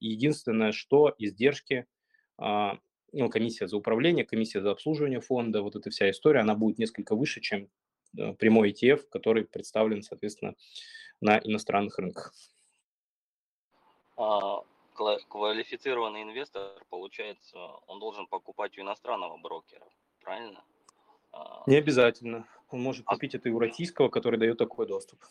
[0.00, 1.86] единственное, что издержки
[2.40, 2.70] э,
[3.12, 7.14] ну, комиссия за управление, комиссия за обслуживание фонда, вот эта вся история, она будет несколько
[7.14, 7.68] выше, чем
[8.38, 10.54] прямой ETF, который представлен, соответственно,
[11.20, 12.32] на иностранных рынках.
[14.16, 14.62] А,
[15.28, 19.86] квалифицированный инвестор, получается, он должен покупать у иностранного брокера,
[20.20, 20.64] правильно?
[21.32, 22.48] А, Не обязательно.
[22.70, 25.22] Он может а купить это и у российского, который дает такой доступ.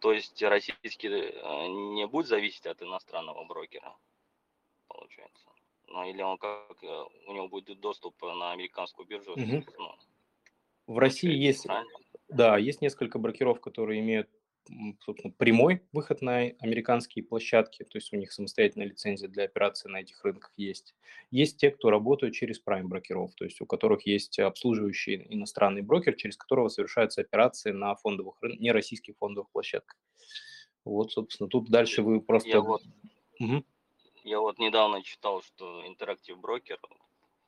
[0.00, 3.96] То есть российский э, не будет зависеть от иностранного брокера,
[4.86, 5.46] получается?
[5.94, 9.32] Ну, или он как, э, у него будет доступ на американскую биржу?
[9.32, 9.64] Угу.
[9.78, 9.94] Ну,
[10.88, 11.68] в России есть,
[12.28, 14.28] да, есть несколько брокеров, которые имеют
[15.04, 20.00] собственно, прямой выход на американские площадки, то есть у них самостоятельная лицензия для операций на
[20.00, 20.96] этих рынках есть.
[21.30, 26.14] Есть те, кто работают через прайм брокеров, то есть у которых есть обслуживающий иностранный брокер,
[26.14, 29.98] через которого совершаются операции на фондовых, не российских фондовых площадках.
[30.84, 32.48] Вот, собственно, тут дальше вы просто...
[32.48, 32.82] Я вот,
[33.38, 33.64] угу.
[34.24, 36.78] Я вот недавно читал, что Interactive Broker,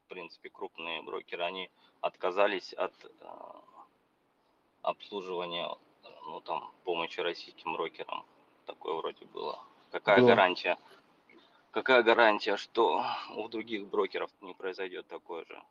[0.04, 1.70] в принципе, крупные брокеры, они
[2.02, 3.26] отказались от э,
[4.82, 5.70] обслуживания,
[6.26, 8.26] ну там, помощи российским брокерам.
[8.66, 9.58] Такое вроде было.
[9.90, 10.26] Какая да.
[10.26, 10.76] гарантия?
[11.70, 13.02] Какая гарантия, что
[13.34, 15.62] у других брокеров не произойдет такое же?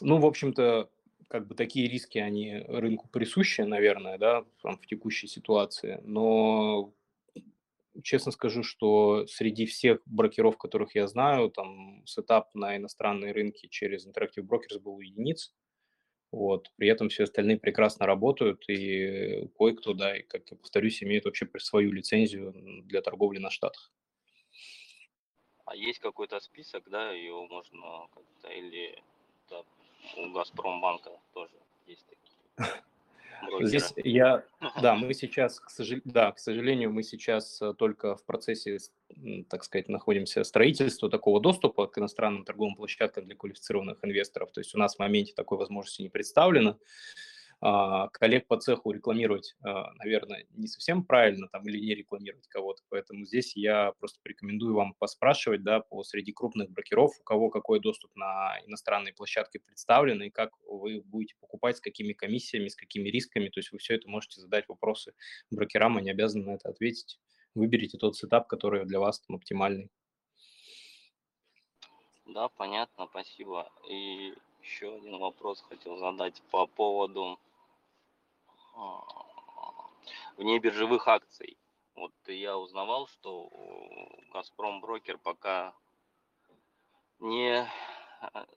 [0.00, 0.90] Ну, в общем-то,
[1.28, 6.92] как бы такие риски, они рынку присущи, наверное, да, там, в текущей ситуации, но
[8.02, 14.06] честно скажу, что среди всех брокеров, которых я знаю, там сетап на иностранные рынки через
[14.06, 15.54] Interactive Brokers был единиц.
[16.30, 16.70] Вот.
[16.76, 21.46] При этом все остальные прекрасно работают, и кое-кто, да, и, как я повторюсь, имеет вообще
[21.58, 22.52] свою лицензию
[22.84, 23.92] для торговли на штатах.
[25.66, 29.02] А есть какой-то список, да, его можно как-то, или
[29.50, 29.62] да,
[30.16, 31.54] у Газпромбанка тоже
[31.86, 32.82] есть такие?
[33.46, 33.66] Брокера.
[33.66, 34.44] Здесь я,
[34.80, 38.78] да, мы сейчас, к сожалению, да, к сожалению, мы сейчас э, только в процессе,
[39.48, 44.52] так сказать, находимся строительства такого доступа к иностранным торговым площадкам для квалифицированных инвесторов.
[44.52, 46.78] То есть у нас в моменте такой возможности не представлено.
[47.64, 52.82] А, коллег по цеху рекламировать, а, наверное, не совсем правильно там или не рекламировать кого-то,
[52.88, 57.78] поэтому здесь я просто порекомендую вам поспрашивать, да, по среди крупных брокеров, у кого какой
[57.78, 63.08] доступ на иностранные площадки представлен и как вы будете покупать, с какими комиссиями, с какими
[63.08, 65.14] рисками, то есть вы все это можете задать вопросы
[65.52, 67.20] брокерам, они обязаны на это ответить.
[67.54, 69.88] Выберите тот сетап, который для вас там оптимальный.
[72.26, 73.70] Да, понятно, спасибо.
[73.88, 77.38] И еще один вопрос хотел задать по поводу
[80.36, 81.56] вне биржевых акций.
[81.94, 83.50] Вот я узнавал, что
[84.32, 85.74] Газпром брокер пока
[87.20, 87.68] не,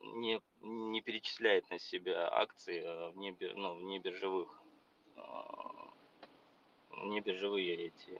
[0.01, 4.61] не, не перечисляет на себя акции а вне, ну, вне биржевых
[5.17, 5.91] а,
[6.89, 8.19] вне биржевые эти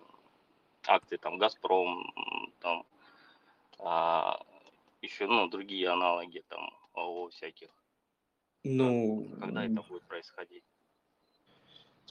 [0.85, 2.13] акции, там Газпром,
[2.59, 2.85] там
[3.79, 4.39] а,
[5.01, 7.69] еще ну, другие аналоги там ООО всяких.
[8.63, 10.63] Ну, когда это будет происходить?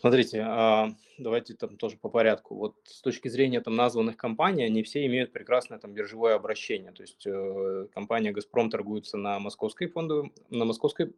[0.05, 2.57] Смотрите, а, давайте там тоже по порядку.
[2.57, 6.93] Вот с точки зрения там названных компаний, они все имеют прекрасное там биржевое обращение.
[6.93, 11.15] То есть э, компания «Газпром» торгуется на московской фондовой, на московской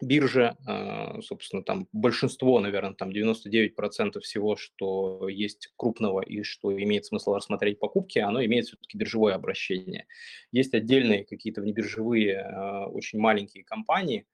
[0.00, 7.04] бирже, э, собственно, там большинство, наверное, там 99% всего, что есть крупного и что имеет
[7.04, 10.08] смысл рассмотреть покупки, оно имеет все-таки биржевое обращение.
[10.50, 14.26] Есть отдельные какие-то внебиржевые э, очень маленькие компании,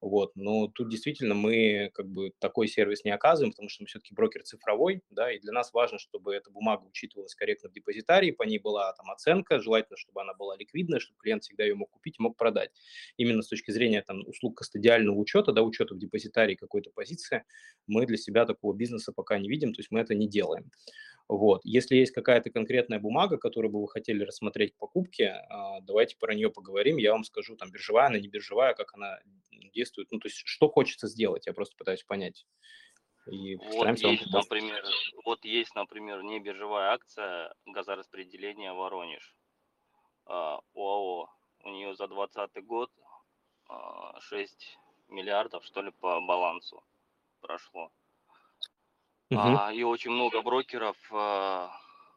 [0.00, 4.14] вот, но тут действительно мы как бы такой сервис не оказываем, потому что мы все-таки
[4.14, 8.42] брокер цифровой, да, и для нас важно, чтобы эта бумага учитывалась корректно в депозитарии, по
[8.42, 12.18] ней была там оценка, желательно, чтобы она была ликвидная, чтобы клиент всегда ее мог купить,
[12.18, 12.70] мог продать.
[13.16, 17.44] Именно с точки зрения там услуг кастодиального учета, да, учета в депозитарии какой-то позиции,
[17.86, 20.70] мы для себя такого бизнеса пока не видим, то есть мы это не делаем.
[21.28, 21.62] Вот.
[21.64, 26.34] Если есть какая-то конкретная бумага, которую бы вы хотели рассмотреть к покупке, а, давайте про
[26.34, 26.98] нее поговорим.
[26.98, 29.18] Я вам скажу, там, биржевая она, не биржевая, как она
[29.74, 30.08] действует.
[30.12, 32.46] Ну, то есть, что хочется сделать, я просто пытаюсь понять.
[33.26, 34.84] И вот есть, например,
[35.24, 39.36] вот есть, например, не биржевая акция газораспределения Воронеж.
[40.26, 41.28] А, ОАО.
[41.64, 42.90] У нее за 2020 год
[44.20, 46.84] 6 а, миллиардов, что ли, по балансу
[47.40, 47.90] прошло.
[49.30, 49.40] Угу.
[49.40, 51.70] А, и очень много брокеров, а,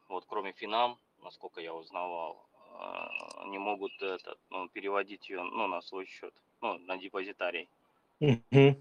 [0.08, 2.46] вот кроме Финам, насколько я узнавал,
[2.78, 3.10] а,
[3.46, 6.34] не могут этот, ну, переводить ее ну, на свой счет.
[6.60, 7.68] ну, на депозитарий.
[8.20, 8.76] Мгм.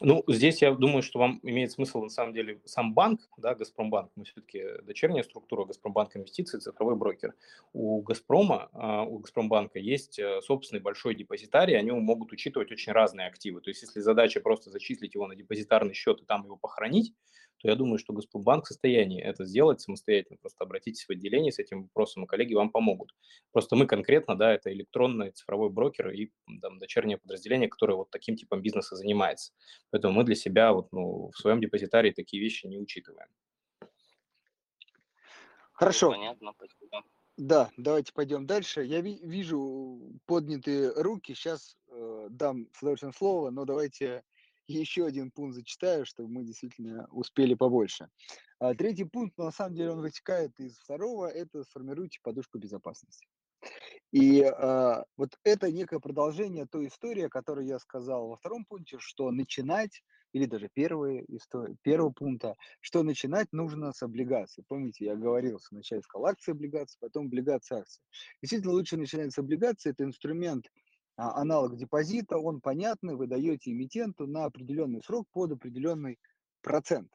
[0.00, 4.12] Ну, здесь я думаю, что вам имеет смысл на самом деле сам банк, да, Газпромбанк,
[4.14, 7.34] мы все-таки дочерняя структура Газпромбанк Инвестиции, цифровой брокер.
[7.72, 13.26] У Газпрома, а, у Газпромбанка есть э, собственный большой депозитарий, они могут учитывать очень разные
[13.26, 13.60] активы.
[13.60, 17.12] То есть если задача просто зачислить его на депозитарный счет и там его похоронить,
[17.58, 20.38] то я думаю, что Газпромбанк в состоянии это сделать самостоятельно.
[20.40, 23.14] Просто обратитесь в отделение с этим вопросом, и коллеги вам помогут.
[23.52, 26.30] Просто мы конкретно, да, это электронный цифровой брокер и
[26.60, 29.52] там, дочернее подразделение, которое вот таким типом бизнеса занимается.
[29.90, 33.28] Поэтому мы для себя вот, ну, в своем депозитарии такие вещи не учитываем.
[35.72, 36.10] Хорошо.
[36.10, 37.04] Понятно, спасибо.
[37.36, 38.82] Да, давайте пойдем дальше.
[38.82, 41.34] Я ви- вижу поднятые руки.
[41.34, 44.24] Сейчас э, дам с удовольствием слово, но давайте
[44.68, 48.08] еще один пункт зачитаю, чтобы мы действительно успели побольше.
[48.60, 53.26] А, третий пункт, на самом деле, он вытекает из второго, это сформируйте подушку безопасности.
[54.12, 58.98] И а, вот это некое продолжение той истории, о которой я сказал во втором пункте,
[59.00, 60.02] что начинать,
[60.32, 64.64] или даже первый, история, первого пункта, что начинать нужно с облигаций.
[64.66, 68.02] Помните, я говорил, сначала сказал акции облигации, потом облигации акции.
[68.42, 70.66] Действительно, лучше начинать с облигаций, это инструмент,
[71.18, 76.18] аналог депозита, он понятный, вы даете эмитенту на определенный срок под определенный
[76.62, 77.10] процент.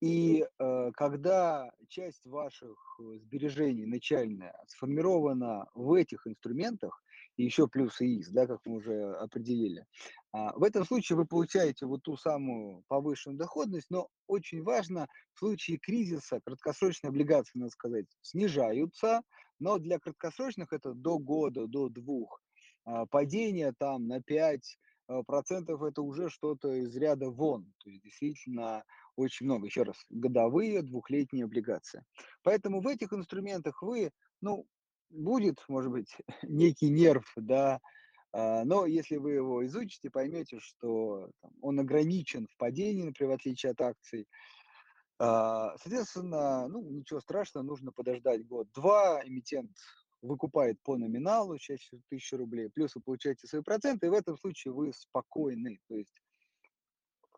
[0.00, 7.02] И э, когда часть ваших э, сбережений начальная сформирована в этих инструментах,
[7.36, 9.84] и еще плюс ИИС, да, как мы уже определили,
[10.32, 15.40] а, в этом случае вы получаете вот ту самую повышенную доходность, но очень важно, в
[15.40, 19.22] случае кризиса краткосрочные облигации, надо сказать, снижаются,
[19.58, 22.40] но для краткосрочных это до года, до двух.
[22.88, 24.78] А, падение там на 5
[25.08, 27.70] а, процентов это уже что-то из ряда вон.
[27.84, 28.82] То есть действительно
[29.14, 29.66] очень много.
[29.66, 32.02] Еще раз, годовые двухлетние облигации.
[32.42, 34.10] Поэтому в этих инструментах вы,
[34.40, 34.66] ну,
[35.10, 37.78] будет, может быть, некий нерв, да,
[38.32, 41.30] а, но если вы его изучите, поймете, что
[41.60, 44.26] он ограничен в падении, например, в отличие от акций.
[45.20, 49.72] Соответственно, ну, ничего страшного, нужно подождать год-два, эмитент
[50.22, 54.74] выкупает по номиналу, чаще 1000 рублей, плюс вы получаете свои проценты, и в этом случае
[54.74, 55.80] вы спокойны.
[55.88, 56.14] То есть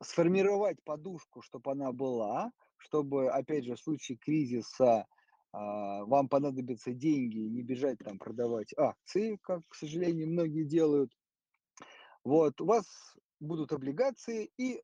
[0.02, 5.06] сформировать подушку, чтобы она была, чтобы, опять же, в случае кризиса
[5.52, 11.12] а, вам понадобятся деньги, не бежать там продавать акции, как, к сожалению, многие делают.
[12.24, 12.86] Вот, у вас
[13.40, 14.82] будут облигации, и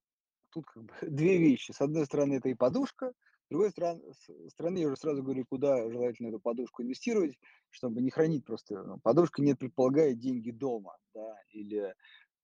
[0.50, 1.72] тут как бы две вещи.
[1.72, 3.12] С одной стороны, это и подушка,
[3.46, 4.02] с другой стороны,
[4.48, 7.38] стороны, я уже сразу говорю, куда желательно эту подушку инвестировать,
[7.70, 8.82] чтобы не хранить просто.
[8.82, 11.94] Ну, подушка не предполагает деньги дома, да, или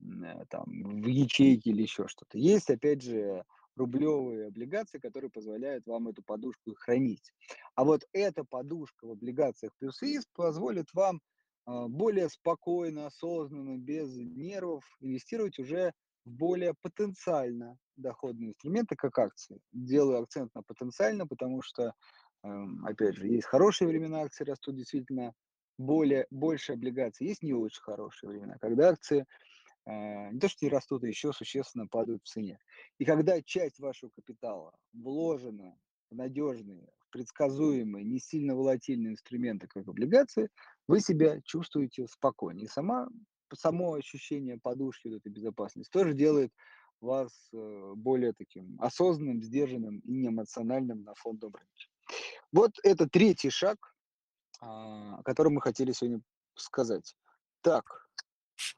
[0.01, 2.39] э, там в ячейке или еще что-то.
[2.39, 3.45] Есть, опять же,
[3.75, 7.33] рублевые облигации, которые позволяют вам эту подушку хранить.
[7.75, 11.21] А вот эта подушка в облигациях плюс ИС позволит вам
[11.65, 15.93] а, более спокойно, осознанно, без нервов инвестировать уже
[16.25, 19.61] в более потенциально доходные инструменты, как акции.
[19.73, 21.93] Делаю акцент на потенциально, потому что,
[22.45, 25.33] эм, опять же, есть хорошие времена, акции растут действительно
[25.79, 29.27] более, больше облигаций, есть не очень хорошие времена, когда акции
[29.87, 32.59] э, не то что не растут, а еще существенно падают в цене.
[32.99, 35.77] И когда часть вашего капитала вложена
[36.11, 40.49] в надежные, предсказуемые, не сильно волатильные инструменты, как облигации,
[40.89, 42.65] вы себя чувствуете спокойнее.
[42.65, 43.09] И сама,
[43.57, 46.53] само ощущение подушки, вот этой безопасности, тоже делает
[47.01, 51.89] вас э, более таким осознанным, сдержанным и неэмоциональным на фондовом рынке.
[52.53, 53.95] Вот это третий шаг,
[54.61, 56.21] а, о котором мы хотели сегодня
[56.55, 57.17] сказать.
[57.63, 58.09] Так.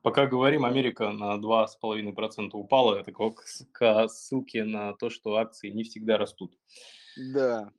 [0.02, 2.98] Пока говорим, Америка на 2,5% упала.
[2.98, 6.56] Это к ссылке на то, что акции не всегда растут.
[7.16, 7.70] Да.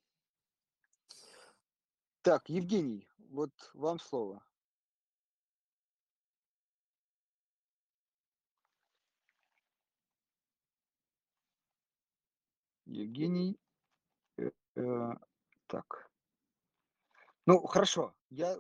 [2.22, 4.44] Так, Евгений, вот вам слово.
[12.96, 13.58] Евгений.
[14.38, 15.12] Э, э,
[15.68, 16.10] так.
[17.46, 18.14] Ну, хорошо.
[18.30, 18.56] Я...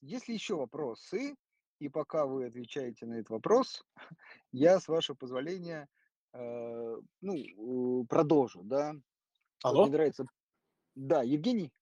[0.00, 1.34] Если еще вопросы,
[1.80, 3.84] и пока вы отвечаете на этот вопрос,
[4.52, 5.88] я, с вашего позволения,
[6.32, 8.94] э, ну, продолжу, да?
[9.62, 9.82] Алло?
[9.82, 10.24] Мне нравится...
[10.94, 11.72] Да, Евгений?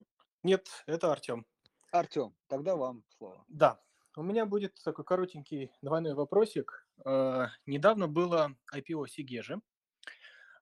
[0.42, 1.46] Нет, это Артем.
[1.90, 3.44] Артем, тогда вам слово.
[3.48, 3.80] Да,
[4.16, 6.86] у меня будет такой коротенький двойной вопросик.
[7.04, 9.61] Э, недавно было IPO Сигежи.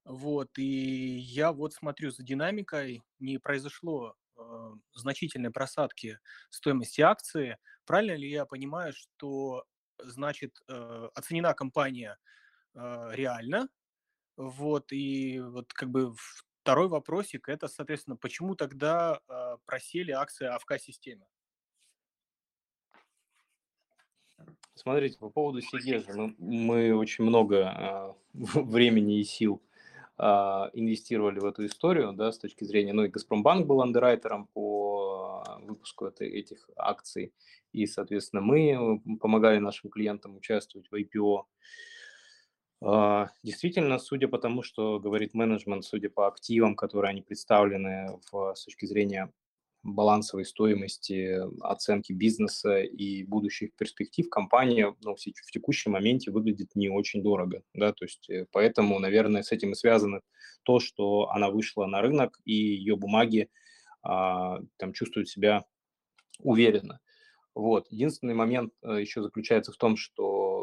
[0.05, 4.43] Вот, и я вот смотрю за динамикой, не произошло э,
[4.93, 6.19] значительной просадки
[6.51, 7.59] стоимости акции.
[7.87, 9.65] Правильно ли я понимаю, что
[9.99, 12.19] значит э, оценена компания
[12.75, 13.69] э, реально?
[14.37, 16.15] Вот, и вот как бы
[16.61, 21.25] второй вопросик, это, соответственно, почему тогда э, просели акции АФК-системы?
[24.75, 29.74] смотрите, по поводу Сигежа, ну, мы очень много а, времени и сил а,
[30.19, 36.07] инвестировали в эту историю, да, с точки зрения, ну и Газпромбанк был андеррайтером по выпуску
[36.07, 37.33] это, этих акций,
[37.73, 41.43] и, соответственно, мы помогали нашим клиентам участвовать в IPO.
[42.83, 48.55] А, действительно, судя по тому, что говорит менеджмент, судя по активам, которые они представлены в,
[48.55, 49.33] с точки зрения
[49.85, 57.23] балансовой стоимости, оценки бизнеса и будущих перспектив, компания ну, в текущем моменте выглядит не очень
[57.23, 57.63] дорого.
[57.75, 57.93] Да?
[57.93, 60.21] То есть, э, поэтому, наверное, с этим и связано
[60.63, 63.49] то, что она вышла на рынок и ее бумаги
[64.03, 65.65] а, там чувствуют себя
[66.41, 67.01] уверенно.
[67.55, 67.87] Вот.
[67.91, 70.54] Единственный момент э, еще заключается в том, что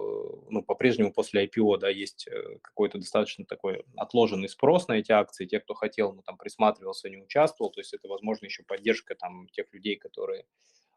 [0.50, 5.46] ну, по-прежнему после IPO да, есть э, какой-то достаточно такой отложенный спрос на эти акции.
[5.46, 7.72] Те, кто хотел, ну, там, присматривался, не участвовал.
[7.72, 10.46] То есть это, возможно, еще поддержка там, тех людей, которые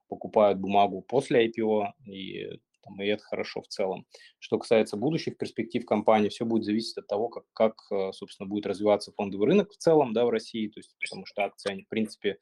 [0.09, 4.07] покупают бумагу после IPO, и, там, и это хорошо в целом.
[4.39, 8.66] Что касается будущих перспектив компании, все будет зависеть от того, как, как э, собственно, будет
[8.66, 11.89] развиваться фондовый рынок в целом да, в России, то есть, потому что акции, они, в
[11.89, 12.39] принципе,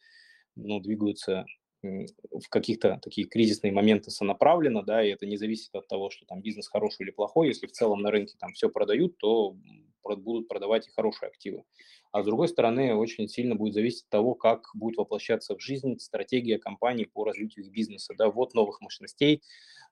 [0.56, 1.46] ну, двигаются
[1.82, 6.40] в каких-то такие кризисные моменты сонаправленно, да, и это не зависит от того, что там
[6.40, 7.48] бизнес хороший или плохой.
[7.48, 9.56] Если в целом на рынке там все продают, то
[10.02, 11.64] будут продавать и хорошие активы.
[12.12, 15.98] А с другой стороны, очень сильно будет зависеть от того, как будет воплощаться в жизнь
[15.98, 18.14] стратегия компании по развитию их бизнеса.
[18.18, 19.42] Да, вот новых мощностей,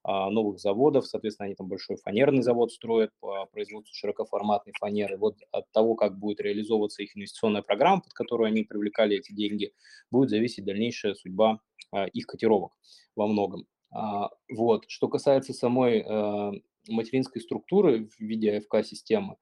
[0.03, 5.17] а, новых заводов, соответственно, они там большой фанерный завод строят по производству широкоформатной фанеры.
[5.17, 9.73] Вот от того, как будет реализовываться их инвестиционная программа, под которую они привлекали эти деньги,
[10.11, 12.73] будет зависеть дальнейшая судьба а, их котировок
[13.17, 13.67] во многом.
[13.91, 14.85] А, вот.
[14.89, 16.53] Что касается самой э,
[16.89, 19.37] материнской структуры в виде АФК-системы,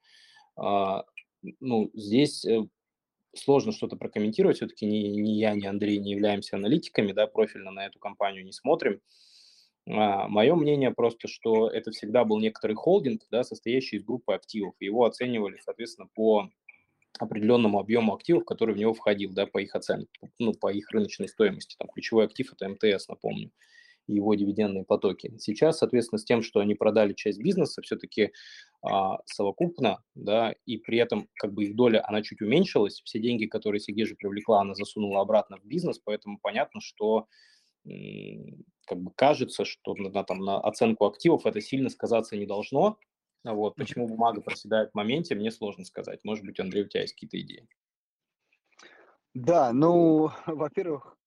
[1.61, 2.67] ну, здесь э,
[3.35, 7.87] сложно что-то прокомментировать, все-таки ни, ни я, ни Андрей не являемся аналитиками, да, профильно на
[7.87, 9.01] эту компанию не смотрим.
[9.89, 14.75] А, Мое мнение просто, что это всегда был некоторый холдинг, да, состоящий из группы активов.
[14.81, 16.51] Его оценивали, соответственно, по
[17.19, 21.29] определенному объему активов, который в него входил, да, по их оценке, ну, по их рыночной
[21.29, 21.77] стоимости.
[21.79, 23.51] Там ключевой актив– это МТС, напомню,
[24.09, 25.35] его дивидендные потоки.
[25.39, 28.33] Сейчас, соответственно, с тем, что они продали часть бизнеса, все-таки
[28.83, 33.47] а, совокупно, да, и при этом как бы их доля, она чуть уменьшилась, все деньги,
[33.47, 37.27] которые Сигежи привлекла, она засунула обратно в бизнес, поэтому понятно, что
[38.87, 42.99] как бы кажется, что на, там, на оценку активов это сильно сказаться не должно.
[43.45, 43.77] Вот.
[43.77, 46.21] Почему бумага проседает в моменте, мне сложно сказать.
[46.25, 47.69] Может быть, Андрей, у тебя есть какие-то идеи?
[49.35, 51.18] Да, ну, во-первых,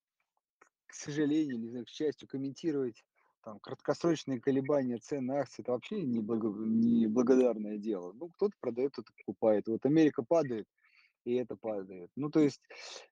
[0.92, 3.06] к сожалению, не знаю, к счастью, комментировать
[3.44, 8.12] там, краткосрочные колебания цен на акции– это вообще не, благо, не благодарное дело.
[8.14, 9.68] Ну, кто-то продает, кто-то покупает.
[9.68, 10.68] Вот Америка падает,
[11.24, 12.12] и это падает.
[12.18, 12.62] Ну, то есть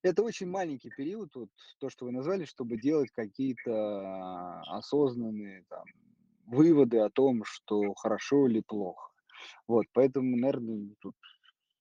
[0.04, 1.50] это очень маленький период, вот,
[1.80, 5.86] то, что вы назвали, чтобы делать какие-то осознанные там,
[6.48, 9.10] выводы о том, что хорошо или плохо.
[9.68, 11.16] Вот, поэтому, наверное, тут,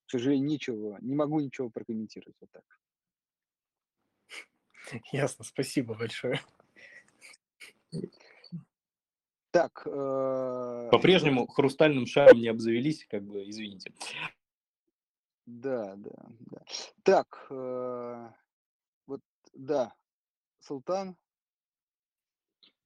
[0.06, 2.62] к сожалению, ничего, не могу ничего прокомментировать вот так.
[5.12, 6.40] Ясно, спасибо большое.
[9.50, 9.86] Так.
[9.86, 10.88] Э...
[10.90, 13.92] По-прежнему хрустальным шаром не обзавелись, как бы, извините.
[15.46, 16.62] Да, да, да.
[17.02, 18.28] Так, э,
[19.06, 19.22] вот,
[19.54, 19.94] да,
[20.60, 21.16] Султан.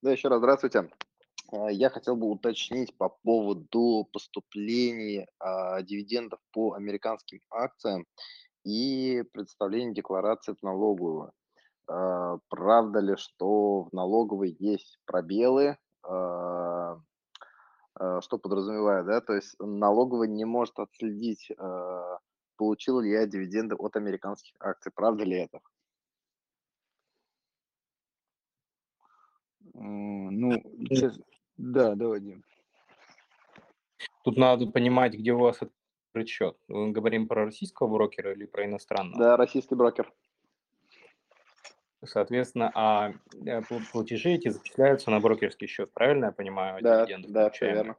[0.01, 0.89] Да, еще раз здравствуйте.
[1.51, 8.07] А, я хотел бы уточнить по поводу поступлений а, дивидендов по американским акциям
[8.65, 11.33] и представления декларации в налоговую.
[11.89, 16.99] А, правда ли, что в налоговой есть пробелы, а,
[17.95, 21.51] а, что подразумевает, да, то есть налоговая не может отследить
[22.63, 24.93] получил ли я дивиденды от американских акций.
[24.95, 25.61] Правда ли это?
[29.75, 31.19] Ну, сейчас...
[31.57, 32.45] да, да, Вадим.
[34.23, 36.57] Тут надо понимать, где у вас открыт счет.
[36.69, 39.19] Мы говорим про российского брокера или про иностранного?
[39.19, 40.13] Да, российский брокер.
[42.05, 43.13] Соответственно, а
[43.47, 43.61] э,
[43.93, 46.83] платежи эти зачисляются на брокерский счет, правильно я понимаю?
[46.83, 47.97] Да, да, все верно.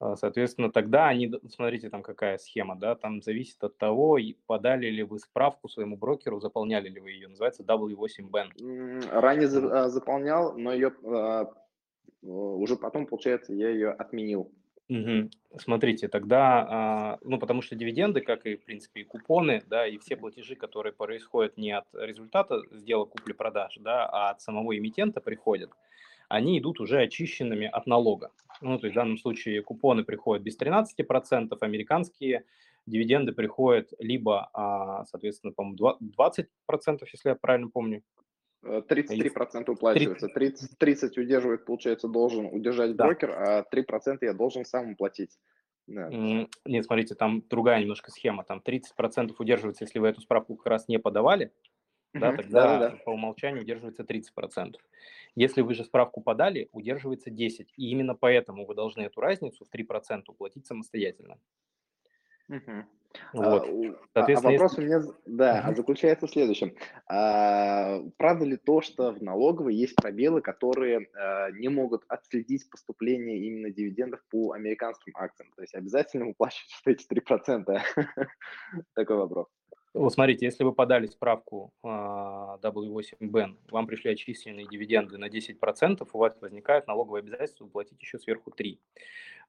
[0.00, 5.02] А, соответственно, тогда они, смотрите, там какая схема, да, там зависит от того, подали ли
[5.02, 9.10] вы справку своему брокеру, заполняли ли вы ее, называется W8BAN.
[9.10, 11.52] Ранее а, заполнял, но ее а,
[12.22, 14.50] уже потом, получается, я ее отменил.
[14.90, 15.30] Угу.
[15.58, 20.16] Смотрите, тогда, ну, потому что дивиденды, как и, в принципе, и купоны, да, и все
[20.16, 25.70] платежи, которые происходят не от результата сделок купли-продаж, да, а от самого эмитента приходят,
[26.28, 28.32] они идут уже очищенными от налога.
[28.60, 32.44] Ну, то есть в данном случае купоны приходят без 13%, американские
[32.86, 38.02] дивиденды приходят либо, а, соответственно, по-моему, 20%, если я правильно помню,
[38.64, 40.28] 33% уплачивается.
[40.28, 43.06] 30, 30 удерживает, получается, должен удержать да.
[43.06, 45.38] брокер, а 3% я должен сам уплатить.
[45.86, 46.08] Да.
[46.08, 48.44] Нет, смотрите, там другая немножко схема.
[48.44, 51.52] Там 30% удерживается, если вы эту справку как раз не подавали,
[52.12, 52.96] да, тогда да, да, да.
[53.04, 54.76] по умолчанию удерживается 30%.
[55.36, 57.66] Если вы же справку подали, удерживается 10%.
[57.76, 61.38] И именно поэтому вы должны эту разницу в 3% уплатить самостоятельно.
[62.50, 62.84] Угу.
[63.32, 63.68] Вот.
[64.14, 64.82] А, а вопрос если...
[64.82, 65.76] у меня, да, угу.
[65.76, 66.74] заключается в следующем.
[67.08, 73.38] А, правда ли то, что в налоговой есть пробелы, которые а, не могут отследить поступление
[73.38, 75.50] именно дивидендов по американским акциям?
[75.56, 77.80] То есть обязательно уплачивать эти 3%?
[78.94, 79.46] Такой вопрос.
[79.92, 86.36] Вот смотрите, если вы подали справку W8BEN, вам пришли отчисленные дивиденды на 10%, у вас
[86.40, 88.78] возникает налоговое обязательство уплатить еще сверху 3%.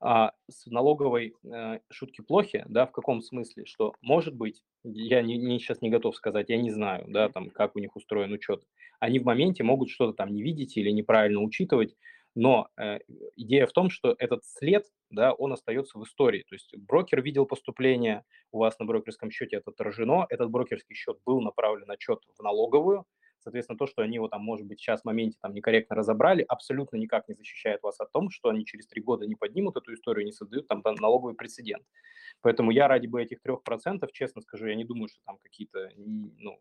[0.04, 5.38] А с налоговой э, шутки плохи, да, в каком смысле, что может быть, я не,
[5.38, 8.64] не, сейчас не готов сказать, я не знаю, да, там, как у них устроен учет,
[9.00, 11.96] они в моменте могут что-то там не видеть или неправильно учитывать,
[12.36, 13.00] но э,
[13.36, 16.44] идея в том, что этот след, да, он остается в истории.
[16.48, 21.18] То есть брокер видел поступление, у вас на брокерском счете это отражено, этот брокерский счет
[21.26, 23.06] был направлен на счет в налоговую,
[23.44, 26.98] Соответственно, то, что они его там, может быть, сейчас в моменте там некорректно разобрали, абсолютно
[26.98, 30.26] никак не защищает вас от том, что они через три года не поднимут эту историю,
[30.26, 31.84] не создают там, налоговый прецедент.
[32.42, 35.90] Поэтому я ради бы этих трех процентов, честно скажу, я не думаю, что там какие-то,
[35.96, 36.60] ну,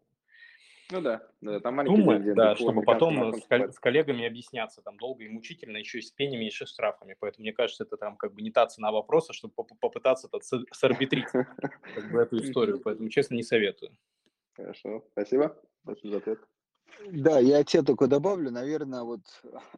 [0.91, 4.97] ну да, да там маленькие Суммы, деньги, да, чтобы потом с, с коллегами объясняться там
[4.97, 7.17] долго и мучительно, еще и с пенями, еще и с штрафами.
[7.19, 11.29] Поэтому мне кажется, это там как бы не та цена вопроса, чтобы попытаться тут сарбитрить
[11.33, 12.81] как бы, эту историю.
[12.81, 13.97] Поэтому, честно, не советую.
[14.53, 15.57] Хорошо, спасибо.
[15.83, 16.41] Спасибо за ответ.
[17.07, 19.21] Да, я тебе только добавлю, наверное, вот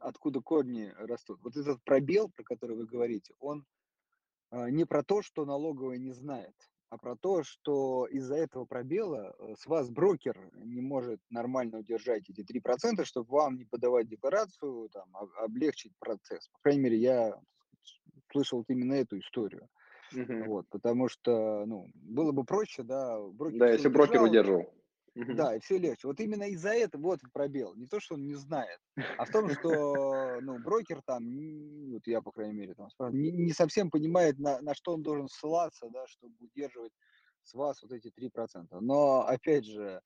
[0.00, 1.40] откуда корни растут.
[1.42, 3.64] Вот этот пробел, про который вы говорите, он
[4.50, 6.54] а, не про то, что налоговая не знает,
[6.92, 12.28] а про то, что из-за этого пробела э, с вас брокер не может нормально удержать
[12.28, 15.04] эти 3%, чтобы вам не подавать декларацию, там,
[15.38, 16.50] облегчить процесс.
[16.50, 17.40] По крайней мере, я
[18.30, 19.68] слышал именно эту историю.
[20.14, 20.44] Угу.
[20.44, 23.58] Вот, потому что, ну, было бы проще, да, брокер...
[23.58, 24.70] Да, если брокер удерживал.
[25.14, 26.06] Да, и все легче.
[26.06, 27.74] Вот именно из-за этого вот пробел.
[27.74, 28.78] Не то, что он не знает,
[29.18, 31.22] а в том, что ну, брокер там,
[31.92, 35.28] вот я, по крайней мере, там, не, не совсем понимает, на, на что он должен
[35.28, 36.92] ссылаться, да, чтобы удерживать
[37.42, 38.66] с вас вот эти 3%.
[38.80, 40.00] Но, опять же,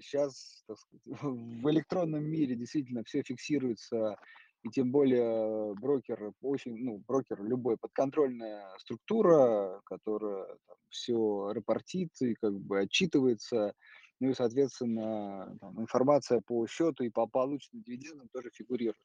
[0.00, 4.16] сейчас э, сказать, в электронном мире действительно все фиксируется,
[4.62, 12.34] и тем более брокер очень, ну, брокер любой подконтрольная структура, которая там, все репортит и
[12.34, 13.74] как бы отчитывается,
[14.22, 18.96] ну и, соответственно, там, информация по счету и по полученным дивидендам тоже фигурирует.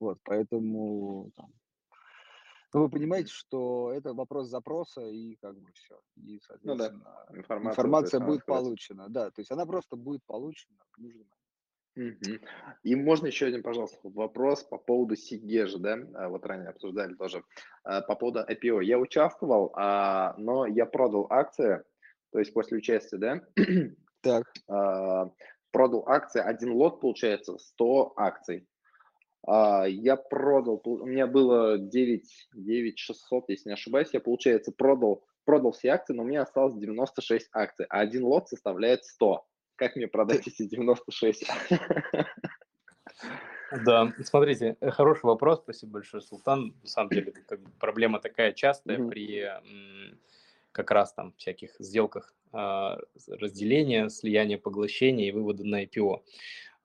[0.00, 1.52] Вот, поэтому там,
[2.72, 6.00] ну, вы понимаете, что это вопрос запроса и как бы все.
[6.16, 7.38] И, соответственно, ну, да.
[7.38, 9.10] информация, информация будет получена.
[9.10, 11.26] Да, то есть она просто будет получена в нужный
[11.94, 12.42] момент.
[12.82, 17.44] И можно еще один, пожалуйста, вопрос по поводу Сигежа, да, а, вот ранее обсуждали тоже,
[17.82, 18.82] а, по поводу IPO.
[18.82, 21.84] Я участвовал, а, но я продал акции,
[22.32, 23.42] то есть после участия, да,
[24.24, 24.44] Так.
[24.68, 25.30] А,
[25.70, 28.66] продал акции, один лот, получается, 100 акций.
[29.46, 35.24] А, я продал, у меня было 9, 9 600, если не ошибаюсь, я, получается, продал,
[35.44, 39.44] продал все акции, но у меня осталось 96 акций, а один лот составляет 100.
[39.76, 41.46] Как мне продать эти 96?
[43.84, 46.74] Да, смотрите, э, хороший вопрос, спасибо большое, Султан.
[46.82, 47.34] На самом деле,
[47.80, 49.50] проблема такая частая при
[50.74, 52.98] как раз там всяких сделках а,
[53.28, 56.22] разделения, слияния, поглощения и вывода на IPO.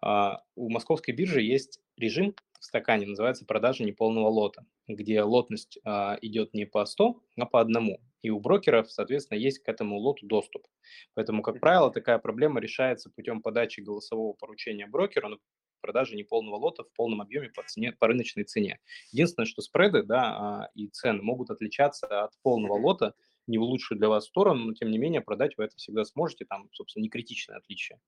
[0.01, 6.17] А, у московской биржи есть режим в стакане, называется продажа неполного лота, где лотность а,
[6.21, 7.99] идет не по 100, а по одному.
[8.21, 10.67] И у брокеров, соответственно, есть к этому лоту доступ.
[11.15, 15.37] Поэтому, как правило, такая проблема решается путем подачи голосового поручения брокеру на
[15.81, 18.79] продажи неполного лота в полном объеме по, цене, по рыночной цене.
[19.11, 23.13] Единственное, что спреды да, и цены могут отличаться от полного лота
[23.49, 26.45] не в лучшую для вас сторону, но тем не менее продать вы это всегда сможете,
[26.45, 27.99] там, собственно, не критичное отличие.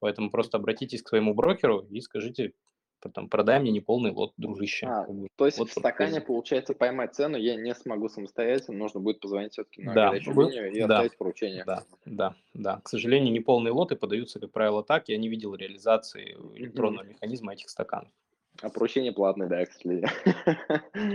[0.00, 2.52] Поэтому просто обратитесь к своему брокеру и скажите,
[3.00, 4.86] потом продай мне неполный лот, дружище.
[4.86, 9.20] А, то есть вот в стакане, получается, поймать цену я не смогу самостоятельно, нужно будет
[9.20, 11.64] позвонить все-таки на да, горячую вы, линию и да, оставить поручение.
[11.64, 12.80] Да, да, да.
[12.84, 15.08] К сожалению, неполные лоты подаются, как правило, так.
[15.08, 17.08] Я не видел реализации электронного mm-hmm.
[17.10, 18.10] механизма этих стаканов.
[18.60, 20.08] А поручение платное, да, к сожалению.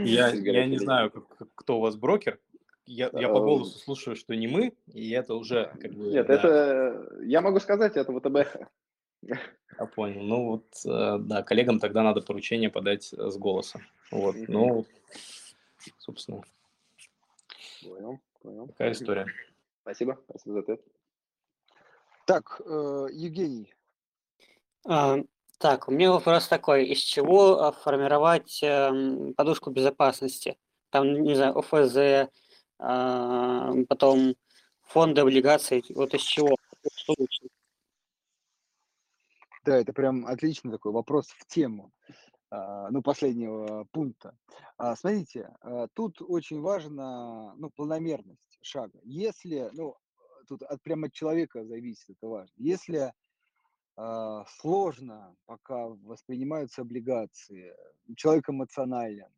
[0.05, 1.11] Я, я не знаю,
[1.55, 2.39] кто у вас брокер,
[2.85, 6.05] я, я по голосу слушаю, что не мы, и это уже как бы...
[6.11, 6.33] Нет, да.
[6.33, 7.07] это...
[7.23, 8.69] Я могу сказать, это ВТБ.
[9.79, 10.21] Я понял.
[10.21, 13.79] Ну вот, э, да, коллегам тогда надо поручение подать э, с голоса.
[14.11, 14.45] Вот, mm-hmm.
[14.49, 14.85] ну,
[15.97, 16.41] собственно.
[17.83, 18.67] Понял, понял.
[18.67, 19.25] Такая история.
[19.81, 20.81] Спасибо, спасибо за ответ.
[22.25, 23.73] Так, э, Евгений.
[24.85, 25.19] А,
[25.57, 26.85] Так, у меня вопрос такой.
[26.87, 30.57] Из чего формировать э, подушку безопасности?
[30.89, 32.29] Там, не знаю, ОФЗ, э,
[32.83, 34.35] потом
[34.81, 35.83] фонды облигаций.
[35.95, 36.55] Вот из чего?
[36.95, 37.47] Что лучше?
[39.65, 41.93] Да, это прям отличный такой вопрос в тему,
[42.49, 44.37] а, ну, последнего пункта.
[44.77, 48.99] А, смотрите, а, тут очень важна, ну, планомерность шага.
[49.03, 49.95] Если, ну,
[50.49, 52.53] тут от, прямо от человека зависит, это важно.
[52.57, 53.13] Если
[54.57, 57.75] сложно пока воспринимаются облигации,
[58.15, 59.29] человек эмоционален,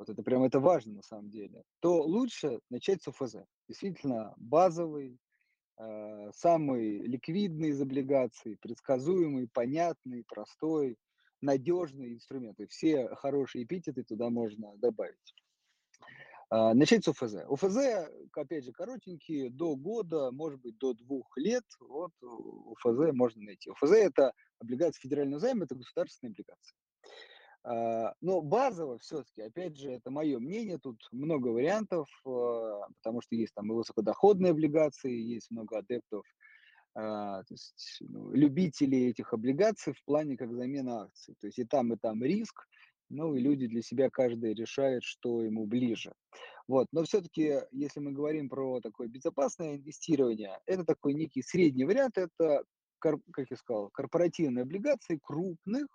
[0.00, 3.36] вот это прям это важно на самом деле, то лучше начать с ОФЗ.
[3.68, 5.20] Действительно, базовый,
[5.80, 10.98] Э, самый ликвидный из облигаций, предсказуемый, понятный, простой,
[11.40, 12.60] надежный инструмент.
[12.60, 15.34] И все хорошие эпитеты туда можно добавить.
[16.50, 17.36] А, начать с ОФЗ.
[17.48, 17.78] ОФЗ,
[18.34, 21.64] опять же, коротенькие, до года, может быть, до двух лет.
[21.80, 23.70] Вот ОФЗ можно найти.
[23.70, 26.76] ОФЗ– это облигация федерального займа, это государственные облигации.
[27.62, 33.34] А, но базово все-таки, опять же, это мое мнение, тут много вариантов, а, потому что
[33.34, 36.24] есть там и высокодоходные облигации, есть много адептов,
[36.94, 41.34] а, то есть, ну, любителей этих облигаций в плане как замена акций.
[41.40, 42.66] То есть и там, и там риск,
[43.10, 46.12] ну и люди для себя каждый решает, что ему ближе.
[46.66, 46.86] Вот.
[46.92, 52.64] Но все-таки, если мы говорим про такое безопасное инвестирование, это такой некий средний вариант, это,
[52.98, 55.86] как я сказал, корпоративные облигации крупных,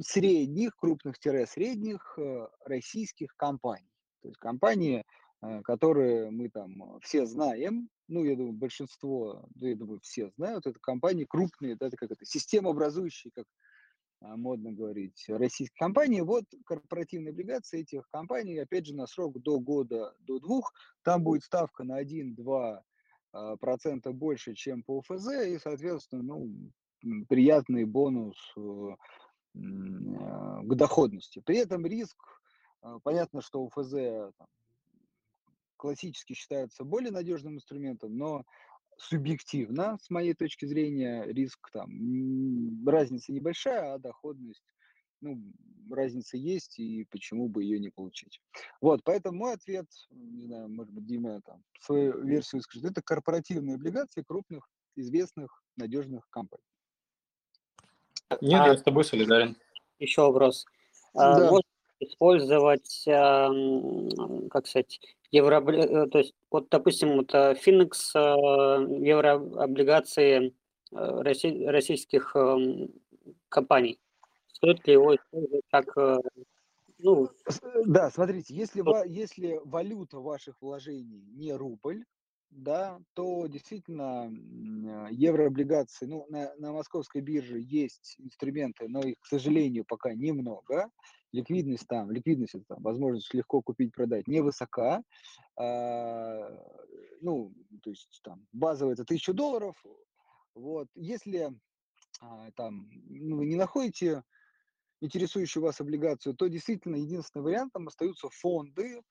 [0.00, 3.90] средних, крупных-средних э, российских компаний.
[4.22, 5.04] То есть компании,
[5.42, 10.66] э, которые мы там все знаем, ну, я думаю, большинство, да, я думаю, все знают,
[10.66, 13.46] это компании крупные, да, это как это, системообразующие, как
[14.20, 16.20] а, модно говорить, российские компании.
[16.20, 20.72] Вот корпоративные облигации этих компаний, опять же, на срок до года, до двух,
[21.04, 22.80] там будет ставка на 1-2
[23.32, 26.72] а, процента больше, чем по ОФЗ, и, соответственно, ну,
[27.28, 28.96] приятный бонус Э,
[29.54, 31.40] к доходности.
[31.40, 32.16] При этом риск,
[32.82, 34.46] э, понятно, что УФЗ там,
[35.76, 38.44] классически считается более надежным инструментом, но
[38.96, 44.64] субъективно, с моей точки зрения, риск там, разница небольшая, а доходность,
[45.20, 45.42] ну,
[45.90, 48.40] разница есть, и почему бы ее не получить.
[48.80, 53.76] Вот, поэтому мой ответ, не знаю, может быть, Дима там свою версию скажет, это корпоративные
[53.76, 56.62] облигации крупных, известных, надежных компаний.
[58.40, 59.56] Нет, а, я с тобой солидарен.
[59.98, 60.66] Еще вопрос.
[61.14, 61.50] А, да.
[61.50, 61.68] Можно
[62.00, 65.00] использовать, как сказать,
[65.30, 70.54] евро, э, то есть, вот, допустим, вот Финекс, а, еврооблигации
[70.92, 72.34] а, российских
[73.48, 73.98] компаний.
[74.52, 75.96] Стоит ли его использовать как
[77.02, 77.30] ну...
[77.86, 82.04] Да, смотрите, если, если валюта ваших вложений не рубль,
[82.50, 89.26] да, то действительно а, еврооблигации, ну, на, на московской бирже есть инструменты, но их, к
[89.26, 90.90] сожалению, пока немного.
[91.32, 95.02] Ликвидность там, ликвидность это там, возможность легко купить, продать, невысока.
[95.56, 96.50] А,
[97.20, 99.76] ну, то есть там базовая это 1000 долларов.
[100.54, 101.50] Вот, если
[102.20, 104.24] а, там ну, вы не находите
[105.00, 109.02] интересующую вас облигацию, то действительно единственным вариантом остаются фонды,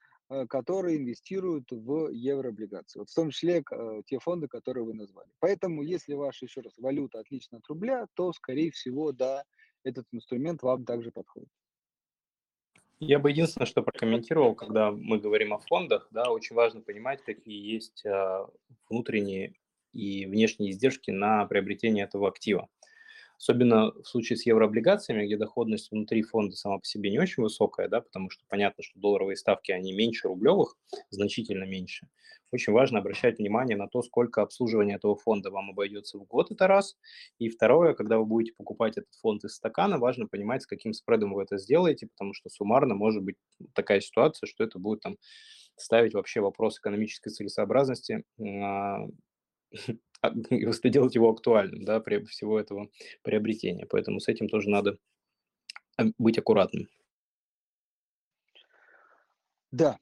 [0.47, 5.29] которые инвестируют в еврооблигации, вот в том числе э, те фонды, которые вы назвали.
[5.39, 9.43] Поэтому, если ваша, еще раз, валюта отлично от рубля, то, скорее всего, да,
[9.83, 11.49] этот инструмент вам также подходит.
[12.99, 17.73] Я бы единственное, что прокомментировал, когда мы говорим о фондах, да, очень важно понимать, какие
[17.73, 18.49] есть а,
[18.89, 19.53] внутренние
[19.93, 22.67] и внешние издержки на приобретение этого актива.
[23.39, 27.87] Особенно в случае с еврооблигациями, где доходность внутри фонда сама по себе не очень высокая,
[27.87, 30.75] да, потому что понятно, что долларовые ставки, они меньше рублевых,
[31.09, 32.09] значительно меньше.
[32.51, 36.67] Очень важно обращать внимание на то, сколько обслуживания этого фонда вам обойдется в год, это
[36.67, 36.97] раз.
[37.37, 41.33] И второе, когда вы будете покупать этот фонд из стакана, важно понимать, с каким спредом
[41.33, 43.37] вы это сделаете, потому что суммарно может быть
[43.73, 45.17] такая ситуация, что это будет там
[45.77, 49.05] ставить вообще вопрос экономической целесообразности а,
[50.83, 52.89] делать его актуальным, да, при всего этого
[53.21, 53.85] приобретения.
[53.85, 54.97] Поэтому с этим тоже надо
[55.97, 56.87] а, быть аккуратным.
[59.71, 59.99] Да,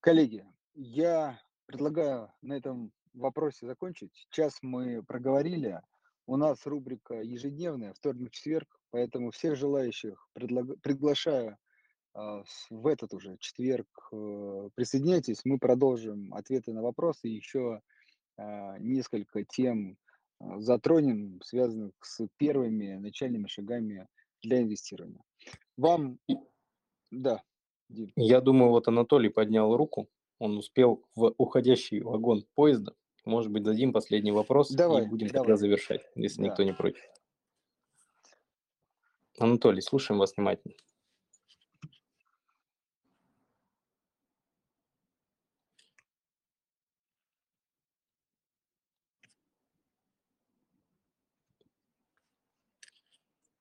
[0.00, 0.44] коллеги,
[0.74, 4.10] я предлагаю на этом вопросе закончить.
[4.14, 5.80] Сейчас мы проговорили.
[6.26, 10.80] У нас рубрика ежедневная, вторник-четверг, поэтому всех желающих предлаг...
[10.82, 11.56] приглашаю
[12.14, 15.44] э, в этот уже четверг э, присоединяйтесь.
[15.44, 17.82] Мы продолжим ответы на вопросы еще а,
[18.78, 19.96] несколько тем
[20.40, 24.06] а, затронем, связанных с первыми начальными шагами
[24.42, 25.22] для инвестирования.
[25.76, 26.18] Вам,
[27.10, 27.42] да,
[27.88, 28.12] Дим.
[28.16, 30.08] Я думаю, вот Анатолий поднял руку,
[30.38, 32.94] он успел в уходящий вагон поезда.
[33.24, 35.40] Может быть, дадим последний вопрос давай, и будем давай.
[35.40, 36.48] тогда завершать, если да.
[36.48, 37.02] никто не против.
[39.38, 40.74] Анатолий, слушаем вас внимательно.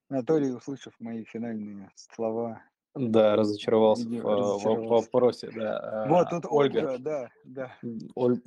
[0.10, 2.64] Анатолий, услышав мои финальные слова,
[2.96, 5.10] Да, разочаровался в, а, в разочаровался.
[5.12, 6.06] вопросе, да.
[6.08, 7.78] Вот А, тут Ольга, Ольга, да, да.
[8.16, 8.42] Оль-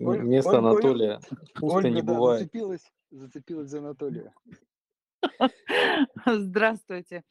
[0.00, 1.20] место Оль- Анатолия
[1.54, 2.40] пусто не Ольга, да, бывает.
[2.40, 4.34] зацепилась, зацепилась за Анатолия.
[6.26, 7.24] Здравствуйте.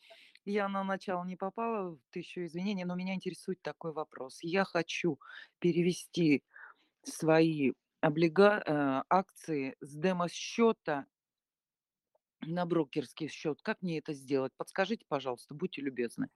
[0.45, 4.39] Я на начало не попала, тысячу извинений, но меня интересует такой вопрос.
[4.41, 5.19] Я хочу
[5.59, 6.43] перевести
[7.03, 8.63] свои облига...
[8.65, 11.05] э, акции с демо-счета
[12.41, 13.61] на брокерский счет.
[13.61, 14.53] Как мне это сделать?
[14.57, 16.29] Подскажите, пожалуйста, будьте любезны.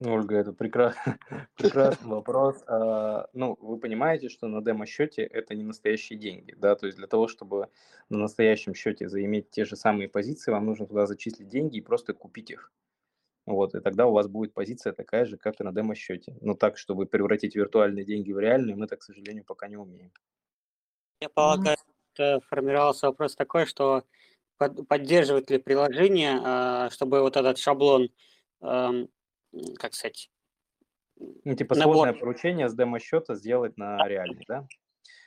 [0.00, 0.94] Ольга, это прекра-
[1.56, 2.62] прекрасный вопрос.
[2.66, 7.06] А, Ну, вы понимаете, что на демо-счете это не настоящие деньги, да, то есть для
[7.06, 7.70] того, чтобы
[8.10, 12.12] на настоящем счете заиметь те же самые позиции, вам нужно туда зачислить деньги и просто
[12.12, 12.72] купить их.
[13.46, 16.36] Вот, и тогда у вас будет позиция такая же, как и на демо-счете.
[16.40, 20.12] Но так, чтобы превратить виртуальные деньги в реальные, мы так, к сожалению, пока не умеем.
[21.20, 21.76] Я полагаю,
[22.14, 24.04] это формировался вопрос такой, что
[24.58, 28.08] поддерживает ли приложение, а, чтобы вот этот шаблон,
[28.60, 30.30] как сказать,
[31.44, 32.08] Ну, типа набор.
[32.08, 34.62] сводное поручение с демо-счета сделать на реальный, да?
[34.62, 34.68] К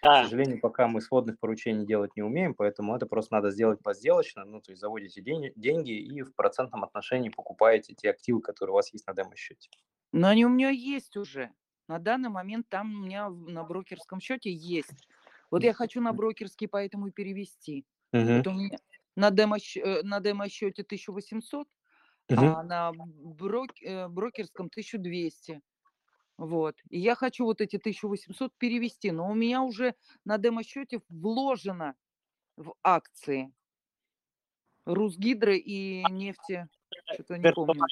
[0.03, 4.45] Да, сожалению, пока мы сводных поручений делать не умеем, поэтому это просто надо сделать подделочно,
[4.45, 8.75] ну, то есть заводите день- деньги и в процентном отношении покупаете те активы, которые у
[8.77, 9.69] вас есть на демо-счете.
[10.11, 11.51] Но они у меня есть уже.
[11.88, 15.07] На данный момент там у меня на брокерском счете есть.
[15.51, 17.86] Вот я хочу на брокерский, поэтому и перевести.
[18.13, 18.43] Мгм.
[18.43, 18.77] Вот у меня
[19.20, 19.57] на демо,
[20.03, 21.67] на демо-счете 1800,
[22.30, 22.45] Мгм.
[22.45, 25.61] а на брок- э, брокерском 1200.
[26.38, 26.76] Вот.
[26.89, 29.93] И я хочу вот эти 1800 перевести, но у меня уже
[30.26, 31.95] на демо-счете вложено
[32.55, 33.51] в акции
[34.86, 36.67] Русгидро и нефти.
[37.13, 37.84] Что-то не помню.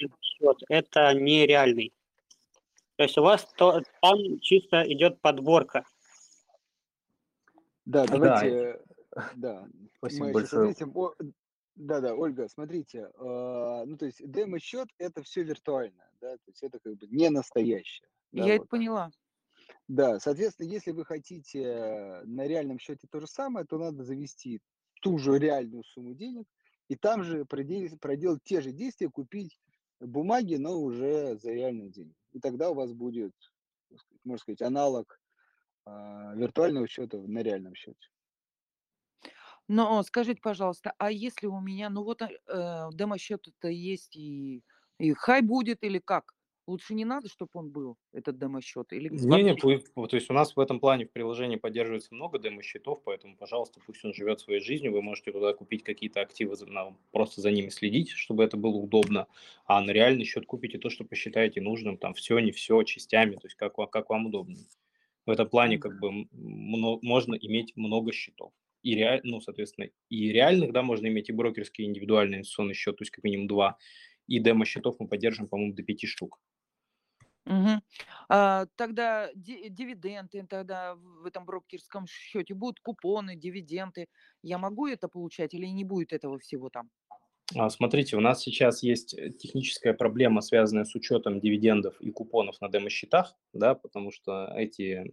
[0.70, 1.94] это нереальный.
[2.96, 5.84] То есть у вас то, там чисто идет подборка.
[7.86, 8.87] Да, Да, давайте, да,
[9.98, 10.70] спасибо мы сейчас большое.
[10.70, 10.92] ответим.
[10.96, 11.14] О,
[11.76, 16.64] да, да, Ольга, смотрите, а, ну, то есть демо-счет– это все виртуально, да, то есть
[16.64, 18.70] это как бы не настоящее, да, Я это вот.
[18.70, 19.12] поняла.
[19.88, 24.62] Да, соответственно, если вы хотите на реальном счете то же самое, то надо завести
[25.02, 26.48] ту же реальную сумму денег
[26.88, 29.60] и там же проделать, проделать те же действия, купить
[30.00, 32.16] бумаги, но уже за реальные деньги.
[32.34, 33.34] И тогда у вас будет,
[34.24, 35.20] можно сказать, аналог
[35.86, 38.08] а, виртуального счета на реальном счете.
[39.68, 42.30] Но скажите, пожалуйста, а если у меня, ну вот э,
[42.94, 44.64] демо-счет-то есть и,
[45.00, 46.34] и хай будет или как?
[46.68, 48.92] Лучше не надо, чтобы он был, этот демо-счет?
[48.92, 53.02] Или Не, не, то есть у нас в этом плане в приложении поддерживается много демо-счетов,
[53.06, 56.56] поэтому, пожалуйста, пусть он живет своей жизнью, вы можете туда купить какие-то активы,
[57.12, 59.28] просто за ними следить, чтобы это было удобно,
[59.66, 63.48] а на реальный счет купите то, что посчитаете нужным, там все, не все, частями, то
[63.48, 64.58] есть как, как вам удобно.
[65.26, 68.52] В этом плане как бы можно иметь много счетов.
[68.84, 72.98] И реаль, ну, соответственно, и реальных, да, можно иметь и брокерский, и индивидуальный инвестиционный счет,
[72.98, 73.78] то есть как минимум два,
[74.28, 76.40] и демо-счетов мы поддерживаем, по-моему, до пяти штук.
[77.46, 77.82] Мгм.
[78.30, 84.08] А, тогда ди- дивиденды, тогда в этом брокерском счете будут купоны, дивиденды.
[84.44, 86.90] Я могу это получать или не будет этого всего там?
[87.56, 92.60] А, Смотрите, у нас сейчас есть э, техническая проблема, связанная с учетом дивидендов и купонов
[92.60, 95.10] на демо-счетах, да, потому что эти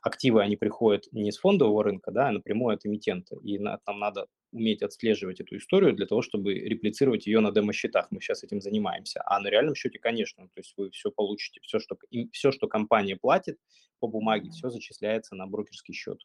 [0.00, 3.98] активы, они приходят не с фондового рынка, да, а напрямую от эмитента, и на- нам
[3.98, 8.10] надо уметь отслеживать эту историю для того, чтобы реплицировать ее на демо-счетах.
[8.10, 9.22] Мы сейчас этим занимаемся.
[9.26, 11.96] А на реальном счете, конечно, то есть вы все получите, все, что,
[12.32, 13.58] все, что компания платит
[14.00, 16.18] по бумаге, все зачисляется на брокерский счет.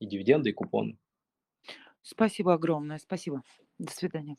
[0.00, 0.98] И дивиденды, и купоны.
[2.02, 3.42] Спасибо огромное, спасибо.
[3.78, 4.36] До свидания.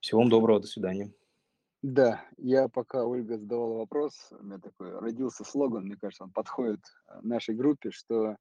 [0.00, 1.12] Всего вам доброго, до свидания.
[1.86, 6.80] Да, я пока Ольга задавала вопрос, у меня такой родился слоган, мне кажется, он подходит
[6.80, 8.38] э, нашей группе, что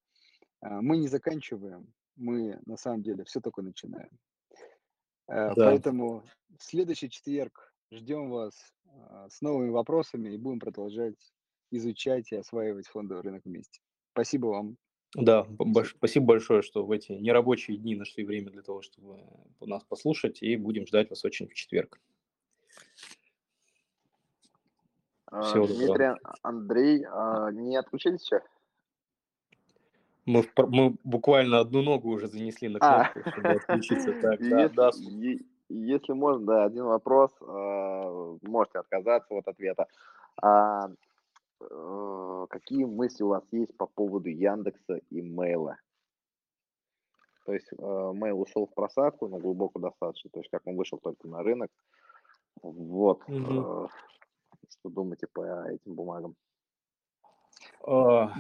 [0.62, 4.08] а, мы не заканчиваем, мы на самом деле все только начинаем.
[5.28, 5.66] Э, Да.
[5.66, 6.24] Поэтому
[6.58, 8.54] в следующий четверг ждем вас
[9.28, 11.34] с новыми вопросами и будем продолжать
[11.70, 13.82] изучать и осваивать фондовый рынок вместе.
[14.14, 14.78] Спасибо вам.
[15.18, 19.20] Да, больш- спасибо большое, что в эти нерабочие дни нашли время для того, чтобы
[19.60, 22.00] нас послушать, и будем ждать вас очень в четверг.
[25.36, 25.76] А, доброго.
[25.76, 28.42] Дмитрий, А- Андрей, а, не отключились еще?
[30.26, 34.14] Мы, в мы буквально одну ногу уже занесли на А, кнопку, чтобы отключиться.
[34.22, 39.88] Так, да, да, если, если можно, да, один вопрос, а, можете отказаться от ответа.
[40.42, 40.90] А,
[41.62, 45.78] э, Какие мысли у вас есть по поводу Яндекса и Мейла?
[47.46, 51.28] То есть Mail ушел в просадку на глубоко достаточно, то есть как он вышел только
[51.28, 51.72] на рынок.
[52.62, 53.28] Вот.
[53.28, 53.90] Мгм.
[54.70, 56.36] Что думаете по этим бумагам?
[57.86, 58.32] А,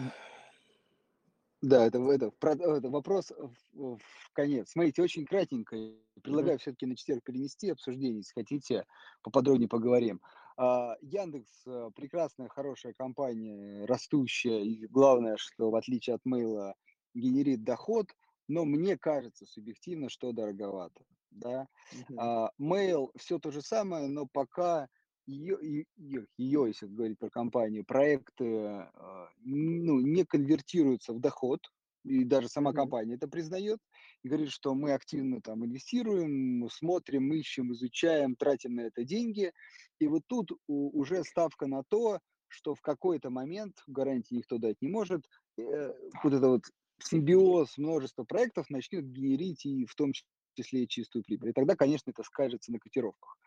[1.64, 3.32] Да, это, это, это вопрос
[3.72, 4.72] в, в конец.
[4.72, 5.78] Смотрите, очень кратенько.
[6.22, 8.86] Предлагаю все-таки на четверг перенести обсуждение, если хотите,
[9.22, 10.20] поподробнее поговорим.
[10.58, 16.76] А, Яндекс э, прекрасная, хорошая компания, растущая, и главное, что в отличие от Мейла
[17.14, 18.08] генерит доход,
[18.48, 21.06] но мне кажется субъективно, что дороговато.
[21.32, 21.68] Да?
[21.94, 22.20] Мгм.
[22.20, 24.90] А, Mail все то же самое, но пока
[25.26, 31.60] ее, ее, если говорить про компанию, проекты а, ну, не конвертируются в доход,
[32.04, 33.80] и даже сама компания это признает,
[34.24, 39.54] и говорит, что мы активно там инвестируем, смотрим, ищем, изучаем, тратим на это деньги,
[40.00, 44.90] и вот тут уже ставка на то, что в какой-то момент, гарантии никто дать не
[44.90, 45.26] может,
[45.58, 45.94] э,
[46.24, 46.62] вот это вот
[47.00, 50.12] симбиоз множества проектов начнет генерить и в том
[50.56, 51.50] числе и чистую прибыль.
[51.50, 53.38] И тогда, конечно, это скажется на котировках.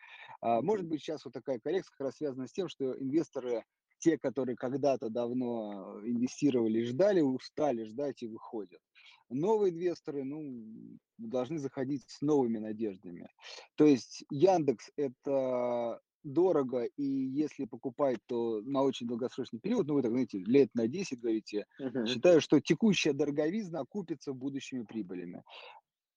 [0.41, 3.65] А, Может быть, сейчас вот такая коррекция как раз связана с тем, что инвесторы,
[3.99, 8.81] те, которые когда-то давно инвестировали и ждали, устали ждать и выходят.
[9.29, 13.29] Новые инвесторы, ну, должны заходить с новыми надеждами.
[13.75, 20.03] То есть Яндекс это дорого, и если покупать, то на очень долгосрочный период, ну, вы
[20.03, 22.21] так, знаете, лет на 10 говорите, Мгм.
[22.27, 25.43] считаю, что текущая дороговизна окупится будущими прибылями.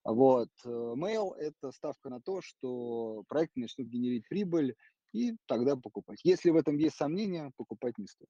[0.03, 0.49] Вот.
[0.65, 4.75] э, Mail– это ставка на то, что проекты начнут генерить прибыль,
[5.13, 6.19] и тогда покупать.
[6.23, 8.29] Если в этом есть сомнения, покупать не стоит.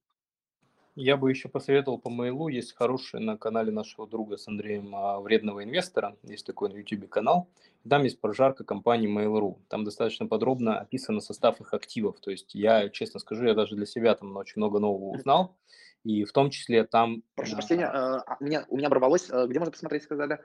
[0.96, 5.20] Я бы еще посоветовал по мейлу, есть хороший на канале нашего друга с Андреем а,
[5.20, 7.48] Вредного инвестора, есть такой на YouTube канал,
[7.88, 12.88] там есть прожарка компании Mail.ru, там достаточно подробно описан состав их активов, то есть я,
[12.88, 15.56] честно скажу, я даже для себя там очень много нового узнал,
[16.02, 19.28] и в том числе там Прошу прощения, э, а, у меня, у меня оборвалось.
[19.30, 20.40] Э, Где можно посмотреть, сказали?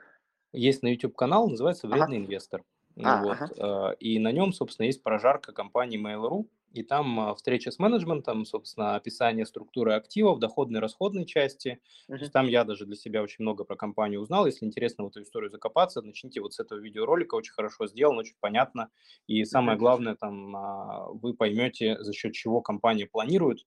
[0.58, 2.06] Есть на YouTube канал, называется Ага.
[2.06, 2.64] Вредный инвестор.
[2.96, 3.50] Ну А, вот, ага.
[3.56, 8.44] э, и на нем, собственно, есть прожарка компании Mail.ru, и там а, встреча с менеджментом,
[8.44, 11.74] собственно, описание структуры активов, доходной расходной части.
[11.74, 12.24] То Мгм.
[12.24, 14.46] есть там я даже для себя очень много про компанию узнал.
[14.46, 17.34] Если интересно в эту историю закопаться, начните вот с этого видеоролика.
[17.34, 18.90] Очень хорошо сделано, очень понятно.
[19.26, 23.66] И самое главное, там а, вы поймете, за счет чего компания планирует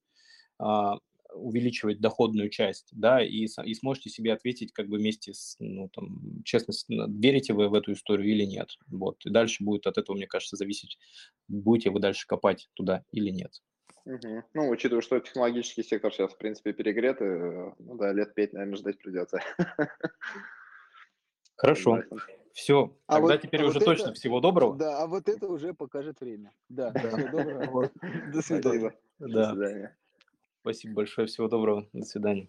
[0.59, 0.97] а,
[1.34, 6.41] увеличивать доходную часть, да, и, и сможете себе ответить как бы вместе с, ну, там,
[6.43, 6.73] честно,
[7.07, 8.77] верите вы в эту историю или нет.
[8.88, 9.25] Вот.
[9.25, 10.97] И дальше будет от этого, мне кажется, зависеть,
[11.47, 13.61] будете вы дальше копать туда или нет.
[14.05, 14.43] Мгм.
[14.53, 18.77] Ну, учитывая, что технологический сектор сейчас, в принципе, перегрет, э, ну да, лет пять, наверное,
[18.77, 19.39] ждать придется.
[21.55, 22.03] Хорошо.
[22.53, 22.97] Все.
[23.07, 24.75] А Тогда вот, теперь а уже вот точно это, всего доброго.
[24.77, 26.53] да, а вот это уже покажет время.
[26.69, 27.09] Да, Да.
[27.09, 27.91] всего доброго.
[28.34, 28.97] До свидания.
[29.19, 29.51] До Да.
[29.51, 29.97] свидания.
[30.62, 31.28] Спасибо большое.
[31.28, 31.89] Всего доброго.
[31.91, 32.47] До свидания.